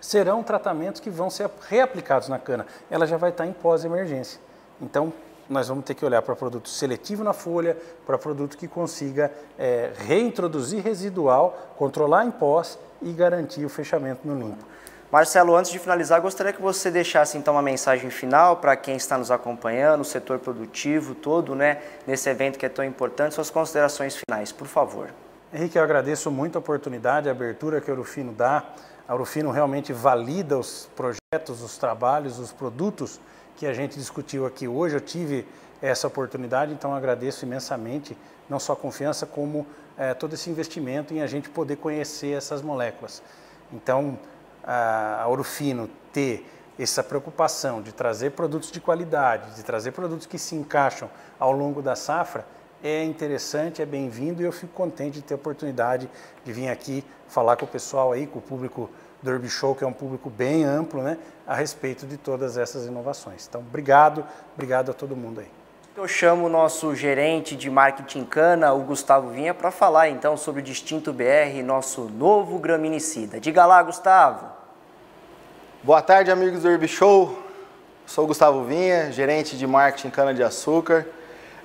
serão 0.00 0.42
tratamentos 0.42 1.00
que 1.00 1.10
vão 1.10 1.28
ser 1.28 1.50
reaplicados 1.68 2.28
na 2.28 2.38
cana. 2.38 2.66
Ela 2.90 3.06
já 3.06 3.16
vai 3.16 3.30
estar 3.30 3.46
em 3.46 3.52
pós-emergência. 3.52 4.40
Então, 4.80 5.12
nós 5.48 5.68
vamos 5.68 5.84
ter 5.84 5.94
que 5.94 6.04
olhar 6.04 6.20
para 6.20 6.36
produto 6.36 6.68
seletivo 6.68 7.24
na 7.24 7.32
folha, 7.32 7.76
para 8.06 8.18
produto 8.18 8.56
que 8.56 8.68
consiga 8.68 9.32
é, 9.58 9.92
reintroduzir 9.96 10.82
residual, 10.82 11.72
controlar 11.76 12.26
em 12.26 12.30
pós 12.30 12.78
e 13.00 13.12
garantir 13.12 13.64
o 13.64 13.68
fechamento 13.68 14.26
no 14.26 14.38
limpo. 14.38 14.64
Marcelo, 15.10 15.56
antes 15.56 15.70
de 15.70 15.78
finalizar, 15.78 16.20
gostaria 16.20 16.52
que 16.52 16.60
você 16.60 16.90
deixasse 16.90 17.38
então 17.38 17.54
uma 17.54 17.62
mensagem 17.62 18.10
final 18.10 18.58
para 18.58 18.76
quem 18.76 18.94
está 18.94 19.16
nos 19.16 19.30
acompanhando, 19.30 20.02
o 20.02 20.04
setor 20.04 20.38
produtivo 20.38 21.14
todo, 21.14 21.54
né, 21.54 21.80
nesse 22.06 22.28
evento 22.28 22.58
que 22.58 22.66
é 22.66 22.68
tão 22.68 22.84
importante, 22.84 23.34
suas 23.34 23.48
considerações 23.48 24.16
finais, 24.16 24.52
por 24.52 24.66
favor. 24.66 25.08
Henrique, 25.50 25.78
eu 25.78 25.82
agradeço 25.82 26.30
muito 26.30 26.56
a 26.56 26.58
oportunidade, 26.58 27.26
a 27.26 27.32
abertura 27.32 27.80
que 27.80 27.90
a 27.90 27.94
Urufino 27.94 28.32
dá. 28.34 28.64
A 29.08 29.14
Urufino 29.14 29.50
realmente 29.50 29.94
valida 29.94 30.58
os 30.58 30.90
projetos, 30.94 31.62
os 31.62 31.78
trabalhos, 31.78 32.38
os 32.38 32.52
produtos 32.52 33.18
que 33.58 33.66
a 33.66 33.74
gente 33.74 33.98
discutiu 33.98 34.46
aqui 34.46 34.68
hoje. 34.68 34.94
Eu 34.94 35.00
tive 35.00 35.44
essa 35.82 36.06
oportunidade, 36.06 36.72
então 36.72 36.94
agradeço 36.94 37.44
imensamente, 37.44 38.16
não 38.48 38.60
só 38.60 38.72
a 38.72 38.76
confiança, 38.76 39.26
como 39.26 39.66
é, 39.98 40.14
todo 40.14 40.34
esse 40.34 40.48
investimento 40.48 41.12
em 41.12 41.20
a 41.20 41.26
gente 41.26 41.50
poder 41.50 41.74
conhecer 41.76 42.36
essas 42.36 42.62
moléculas. 42.62 43.20
Então, 43.72 44.16
a, 44.62 45.22
a 45.22 45.28
Orofino 45.28 45.90
ter 46.12 46.48
essa 46.78 47.02
preocupação 47.02 47.82
de 47.82 47.92
trazer 47.92 48.30
produtos 48.30 48.70
de 48.70 48.80
qualidade, 48.80 49.56
de 49.56 49.64
trazer 49.64 49.90
produtos 49.90 50.24
que 50.24 50.38
se 50.38 50.54
encaixam 50.54 51.10
ao 51.36 51.50
longo 51.50 51.82
da 51.82 51.96
safra, 51.96 52.46
é 52.80 53.02
interessante, 53.02 53.82
é 53.82 53.86
bem-vindo 53.86 54.40
e 54.40 54.44
eu 54.44 54.52
fico 54.52 54.72
contente 54.72 55.14
de 55.14 55.22
ter 55.22 55.34
a 55.34 55.36
oportunidade 55.36 56.08
de 56.44 56.52
vir 56.52 56.68
aqui 56.68 57.04
falar 57.26 57.56
com 57.56 57.64
o 57.64 57.68
pessoal 57.68 58.12
aí, 58.12 58.24
com 58.24 58.38
o 58.38 58.42
público 58.42 58.88
do 59.22 59.30
Urb 59.30 59.48
Show, 59.48 59.74
que 59.74 59.84
é 59.84 59.86
um 59.86 59.92
público 59.92 60.30
bem 60.30 60.64
amplo, 60.64 61.02
né, 61.02 61.18
a 61.46 61.54
respeito 61.54 62.06
de 62.06 62.16
todas 62.16 62.56
essas 62.56 62.86
inovações. 62.86 63.46
Então, 63.48 63.60
obrigado, 63.60 64.24
obrigado 64.54 64.90
a 64.90 64.94
todo 64.94 65.16
mundo 65.16 65.40
aí. 65.40 65.48
Eu 65.96 66.06
chamo 66.06 66.46
o 66.46 66.48
nosso 66.48 66.94
gerente 66.94 67.56
de 67.56 67.68
marketing 67.68 68.24
cana, 68.24 68.72
o 68.72 68.80
Gustavo 68.80 69.30
Vinha, 69.30 69.52
para 69.52 69.72
falar 69.72 70.08
então 70.08 70.36
sobre 70.36 70.60
o 70.60 70.64
Distinto 70.64 71.12
BR, 71.12 71.60
nosso 71.64 72.02
novo 72.02 72.58
graminicida. 72.58 73.40
Diga 73.40 73.66
lá, 73.66 73.82
Gustavo. 73.82 74.46
Boa 75.82 76.00
tarde, 76.00 76.30
amigos 76.30 76.62
do 76.62 76.68
Herb 76.68 76.86
Show. 76.86 77.36
Sou 78.06 78.24
o 78.24 78.26
Gustavo 78.28 78.62
Vinha, 78.64 79.10
gerente 79.10 79.56
de 79.56 79.66
marketing 79.66 80.10
cana 80.10 80.32
de 80.32 80.42
açúcar. 80.42 81.04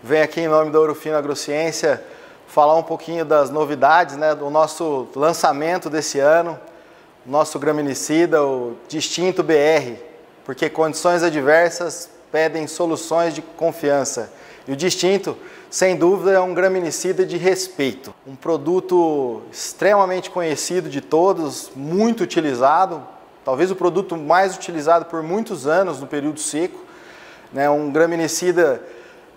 Venho 0.01 0.23
aqui 0.23 0.41
em 0.41 0.47
nome 0.47 0.71
da 0.71 0.79
Ourofino 0.79 1.15
Agrociência 1.15 2.03
falar 2.47 2.75
um 2.75 2.83
pouquinho 2.83 3.25
das 3.25 3.49
novidades, 3.49 4.15
né, 4.15 4.35
do 4.35 4.49
nosso 4.49 5.07
lançamento 5.15 5.89
desse 5.89 6.19
ano, 6.19 6.59
nosso 7.25 7.57
graminicida, 7.57 8.43
o 8.43 8.75
Distinto 8.87 9.43
BR, 9.43 9.95
porque 10.45 10.69
condições 10.69 11.23
adversas 11.23 12.09
pedem 12.31 12.67
soluções 12.67 13.33
de 13.33 13.41
confiança. 13.41 14.31
E 14.67 14.71
o 14.71 14.75
distinto, 14.75 15.37
sem 15.69 15.95
dúvida, 15.95 16.31
é 16.31 16.39
um 16.39 16.53
graminicida 16.53 17.25
de 17.25 17.37
respeito. 17.37 18.13
Um 18.25 18.35
produto 18.35 19.43
extremamente 19.51 20.29
conhecido 20.29 20.89
de 20.89 20.99
todos, 20.99 21.71
muito 21.75 22.23
utilizado, 22.23 23.05
talvez 23.45 23.69
o 23.71 23.75
produto 23.75 24.17
mais 24.17 24.55
utilizado 24.55 25.05
por 25.05 25.21
muitos 25.21 25.67
anos 25.67 25.99
no 25.99 26.07
período 26.07 26.39
seco. 26.39 26.79
Né? 27.51 27.69
Um 27.69 27.91
graminicida 27.91 28.81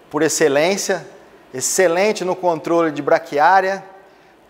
por 0.09 0.23
excelência, 0.23 1.07
excelente 1.53 2.25
no 2.25 2.35
controle 2.35 2.91
de 2.93 3.03
braquiária, 3.03 3.85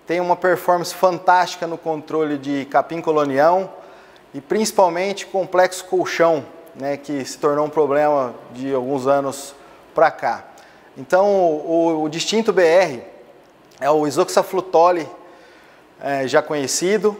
tem 0.06 0.20
uma 0.20 0.36
performance 0.36 0.94
fantástica 0.94 1.66
no 1.66 1.76
controle 1.76 2.38
de 2.38 2.64
capim 2.66 3.00
colonião 3.00 3.68
e 4.32 4.40
principalmente 4.40 5.26
complexo 5.26 5.84
colchão, 5.86 6.46
né, 6.74 6.96
que 6.96 7.24
se 7.24 7.36
tornou 7.38 7.66
um 7.66 7.70
problema 7.70 8.34
de 8.52 8.72
alguns 8.72 9.06
anos 9.06 9.54
para 9.94 10.10
cá. 10.10 10.44
Então, 10.96 11.26
o, 11.26 12.04
o, 12.04 12.08
distinto 12.08 12.52
BR 12.52 13.00
é 13.80 13.90
o 13.90 14.06
isoxaflutole 14.06 15.08
é, 16.00 16.28
já 16.28 16.40
conhecido. 16.40 17.18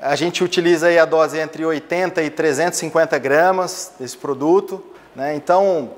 A 0.00 0.14
gente 0.14 0.44
utiliza 0.44 0.88
a 1.02 1.04
dose 1.04 1.38
entre 1.38 1.64
80 1.66 2.22
e 2.22 2.30
350 2.30 3.18
gramas 3.18 3.92
desse 3.98 4.16
produto. 4.16 4.82
Né? 5.16 5.34
Então, 5.34 5.90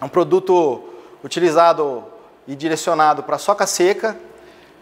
é 0.00 0.04
um 0.04 0.08
produto 0.08 0.84
utilizado 1.24 2.04
e 2.46 2.54
direcionado 2.54 3.22
para 3.22 3.36
soca 3.36 3.66
seca 3.66 4.16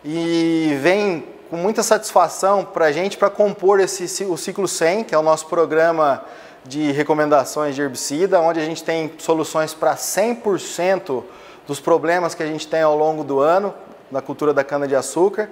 e 0.05 0.77
vem 0.81 1.25
com 1.49 1.57
muita 1.57 1.83
satisfação 1.83 2.65
para 2.65 2.87
a 2.87 2.93
gente 2.93 3.17
para 3.17 3.31
compor 3.31 3.79
esse, 3.79 4.25
o 4.25 4.37
ciclo 4.37 4.67
100, 4.67 5.05
que 5.05 5.15
é 5.15 5.19
o 5.19 5.23
nosso 5.23 5.47
programa 5.47 6.25
de 6.65 6.93
recomendações 6.93 7.75
de 7.75 7.83
herbicida, 7.83 8.41
onde 8.41 8.59
a 8.59 8.65
gente 8.65 8.83
tem 8.83 9.13
soluções 9.19 9.75
para 9.75 9.95
100% 9.95 11.23
dos 11.67 11.79
problemas 11.79 12.35
que 12.35 12.43
a 12.43 12.47
gente 12.47 12.67
tem 12.67 12.83
ao 12.83 12.97
longo 12.97 13.23
do 13.23 13.41
ano 13.41 13.75
na 14.11 14.21
cultura 14.21 14.53
da 14.53 14.65
cana-de-açúcar. 14.65 15.51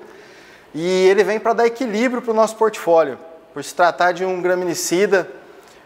E 0.75 1.09
ele 1.09 1.25
vem 1.25 1.39
para 1.39 1.53
dar 1.53 1.67
equilíbrio 1.67 2.23
para 2.23 2.31
o 2.31 2.35
nosso 2.35 2.57
portfólio, 2.57 3.19
por 3.53 3.63
se 3.63 3.75
tratar 3.75 4.13
de 4.13 4.25
um 4.25 4.41
graminicida 4.41 5.29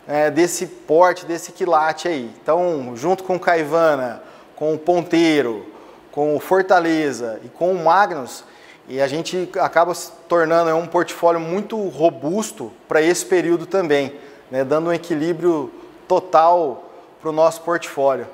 é, 0.06 0.30
desse 0.30 0.66
porte, 0.66 1.24
desse 1.26 1.52
quilate 1.52 2.08
aí. 2.08 2.30
Então, 2.42 2.92
junto 2.94 3.24
com 3.24 3.36
o 3.36 3.40
Caivana, 3.40 4.22
com 4.54 4.74
o 4.74 4.78
Ponteiro, 4.78 5.73
com 6.14 6.36
o 6.36 6.38
Fortaleza 6.38 7.40
e 7.44 7.48
com 7.48 7.72
o 7.72 7.84
Magnus, 7.84 8.44
e 8.86 9.00
a 9.00 9.08
gente 9.08 9.50
acaba 9.58 9.92
se 9.94 10.12
tornando 10.28 10.72
um 10.76 10.86
portfólio 10.86 11.40
muito 11.40 11.76
robusto 11.88 12.70
para 12.86 13.02
esse 13.02 13.26
período 13.26 13.66
também 13.66 14.14
né, 14.54 14.62
dando 14.62 14.90
um 14.90 14.92
equilíbrio 14.92 15.72
total 16.06 16.84
para 17.20 17.30
o 17.30 17.32
nosso 17.32 17.62
portfólio. 17.62 18.28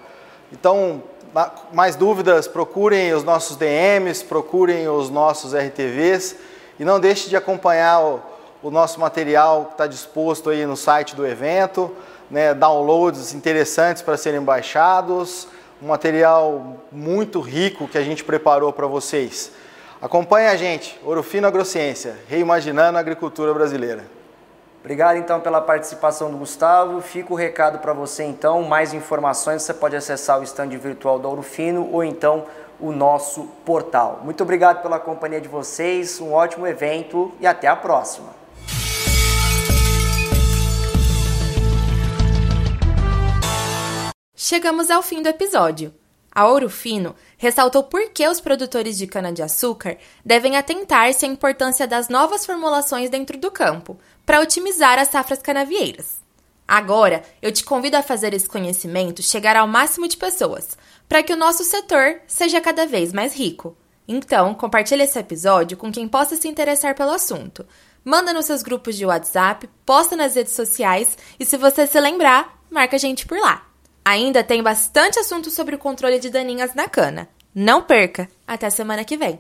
Então, 0.52 1.02
mais 1.72 1.96
dúvidas, 1.96 2.46
procurem 2.46 3.14
os 3.14 3.24
nossos 3.24 3.56
DMs, 3.56 4.22
procurem 4.22 4.86
os 4.86 5.08
nossos 5.08 5.54
RTVs 5.54 6.36
e 6.78 6.84
não 6.84 7.00
deixe 7.00 7.30
de 7.30 7.36
acompanhar 7.36 8.02
o, 8.02 8.20
o 8.62 8.70
nosso 8.70 9.00
material 9.00 9.64
que 9.66 9.72
está 9.72 9.86
disposto 9.86 10.50
aí 10.50 10.66
no 10.66 10.76
site 10.76 11.16
do 11.16 11.26
evento, 11.26 11.90
né, 12.30 12.52
downloads 12.52 13.32
interessantes 13.32 14.02
para 14.02 14.18
serem 14.18 14.42
baixados, 14.42 15.48
um 15.82 15.88
material 15.88 16.76
muito 16.92 17.40
rico 17.40 17.88
que 17.88 17.98
a 17.98 18.02
gente 18.02 18.22
preparou 18.22 18.72
para 18.72 18.86
vocês. 18.86 19.52
Acompanhe 20.00 20.48
a 20.48 20.56
gente, 20.56 20.98
Ouro 21.04 21.22
Fino 21.22 21.46
Agrociência, 21.46 22.16
reimaginando 22.28 22.96
a 22.96 23.00
agricultura 23.00 23.52
brasileira. 23.52 24.04
Obrigado 24.80 25.16
então 25.16 25.40
pela 25.40 25.60
participação 25.60 26.30
do 26.30 26.38
Gustavo. 26.38 27.02
Fica 27.02 27.32
o 27.32 27.36
recado 27.36 27.80
para 27.80 27.92
você 27.92 28.24
então. 28.24 28.62
Mais 28.62 28.94
informações 28.94 29.62
você 29.62 29.74
pode 29.74 29.94
acessar 29.94 30.40
o 30.40 30.42
stand 30.42 30.68
virtual 30.68 31.18
do 31.18 31.28
Ouro 31.28 31.42
Fino 31.42 31.90
ou 31.92 32.02
então 32.02 32.46
o 32.80 32.90
nosso 32.92 33.44
portal. 33.64 34.20
Muito 34.24 34.42
obrigado 34.42 34.80
pela 34.80 34.98
companhia 34.98 35.40
de 35.40 35.48
vocês, 35.48 36.18
um 36.18 36.32
ótimo 36.32 36.66
evento 36.66 37.30
e 37.38 37.46
até 37.46 37.68
a 37.68 37.76
próxima. 37.76 38.39
Chegamos 44.50 44.90
ao 44.90 45.00
fim 45.00 45.22
do 45.22 45.28
episódio. 45.28 45.94
A 46.34 46.48
Ouro 46.48 46.68
Fino 46.68 47.14
ressaltou 47.38 47.84
por 47.84 48.10
que 48.10 48.26
os 48.26 48.40
produtores 48.40 48.98
de 48.98 49.06
cana-de-açúcar 49.06 49.96
devem 50.26 50.56
atentar-se 50.56 51.24
à 51.24 51.28
importância 51.28 51.86
das 51.86 52.08
novas 52.08 52.44
formulações 52.44 53.08
dentro 53.08 53.38
do 53.38 53.48
campo, 53.48 53.96
para 54.26 54.40
otimizar 54.40 54.98
as 54.98 55.06
safras 55.06 55.40
canavieiras. 55.40 56.16
Agora, 56.66 57.22
eu 57.40 57.52
te 57.52 57.62
convido 57.62 57.96
a 57.96 58.02
fazer 58.02 58.34
esse 58.34 58.48
conhecimento 58.48 59.22
chegar 59.22 59.54
ao 59.54 59.68
máximo 59.68 60.08
de 60.08 60.16
pessoas, 60.16 60.76
para 61.08 61.22
que 61.22 61.32
o 61.32 61.36
nosso 61.36 61.62
setor 61.62 62.20
seja 62.26 62.60
cada 62.60 62.86
vez 62.86 63.12
mais 63.12 63.32
rico. 63.32 63.76
Então, 64.08 64.52
compartilhe 64.52 65.04
esse 65.04 65.16
episódio 65.16 65.76
com 65.76 65.92
quem 65.92 66.08
possa 66.08 66.34
se 66.34 66.48
interessar 66.48 66.96
pelo 66.96 67.12
assunto. 67.12 67.64
Manda 68.04 68.32
nos 68.32 68.46
seus 68.46 68.64
grupos 68.64 68.96
de 68.96 69.06
WhatsApp, 69.06 69.70
posta 69.86 70.16
nas 70.16 70.34
redes 70.34 70.54
sociais 70.54 71.16
e 71.38 71.46
se 71.46 71.56
você 71.56 71.86
se 71.86 72.00
lembrar, 72.00 72.60
marca 72.68 72.96
a 72.96 72.98
gente 72.98 73.24
por 73.26 73.38
lá. 73.38 73.69
Ainda 74.04 74.42
tem 74.42 74.62
bastante 74.62 75.18
assunto 75.18 75.50
sobre 75.50 75.74
o 75.74 75.78
controle 75.78 76.18
de 76.18 76.30
daninhas 76.30 76.74
na 76.74 76.88
cana. 76.88 77.28
Não 77.54 77.82
perca! 77.82 78.28
Até 78.46 78.70
semana 78.70 79.04
que 79.04 79.16
vem! 79.16 79.38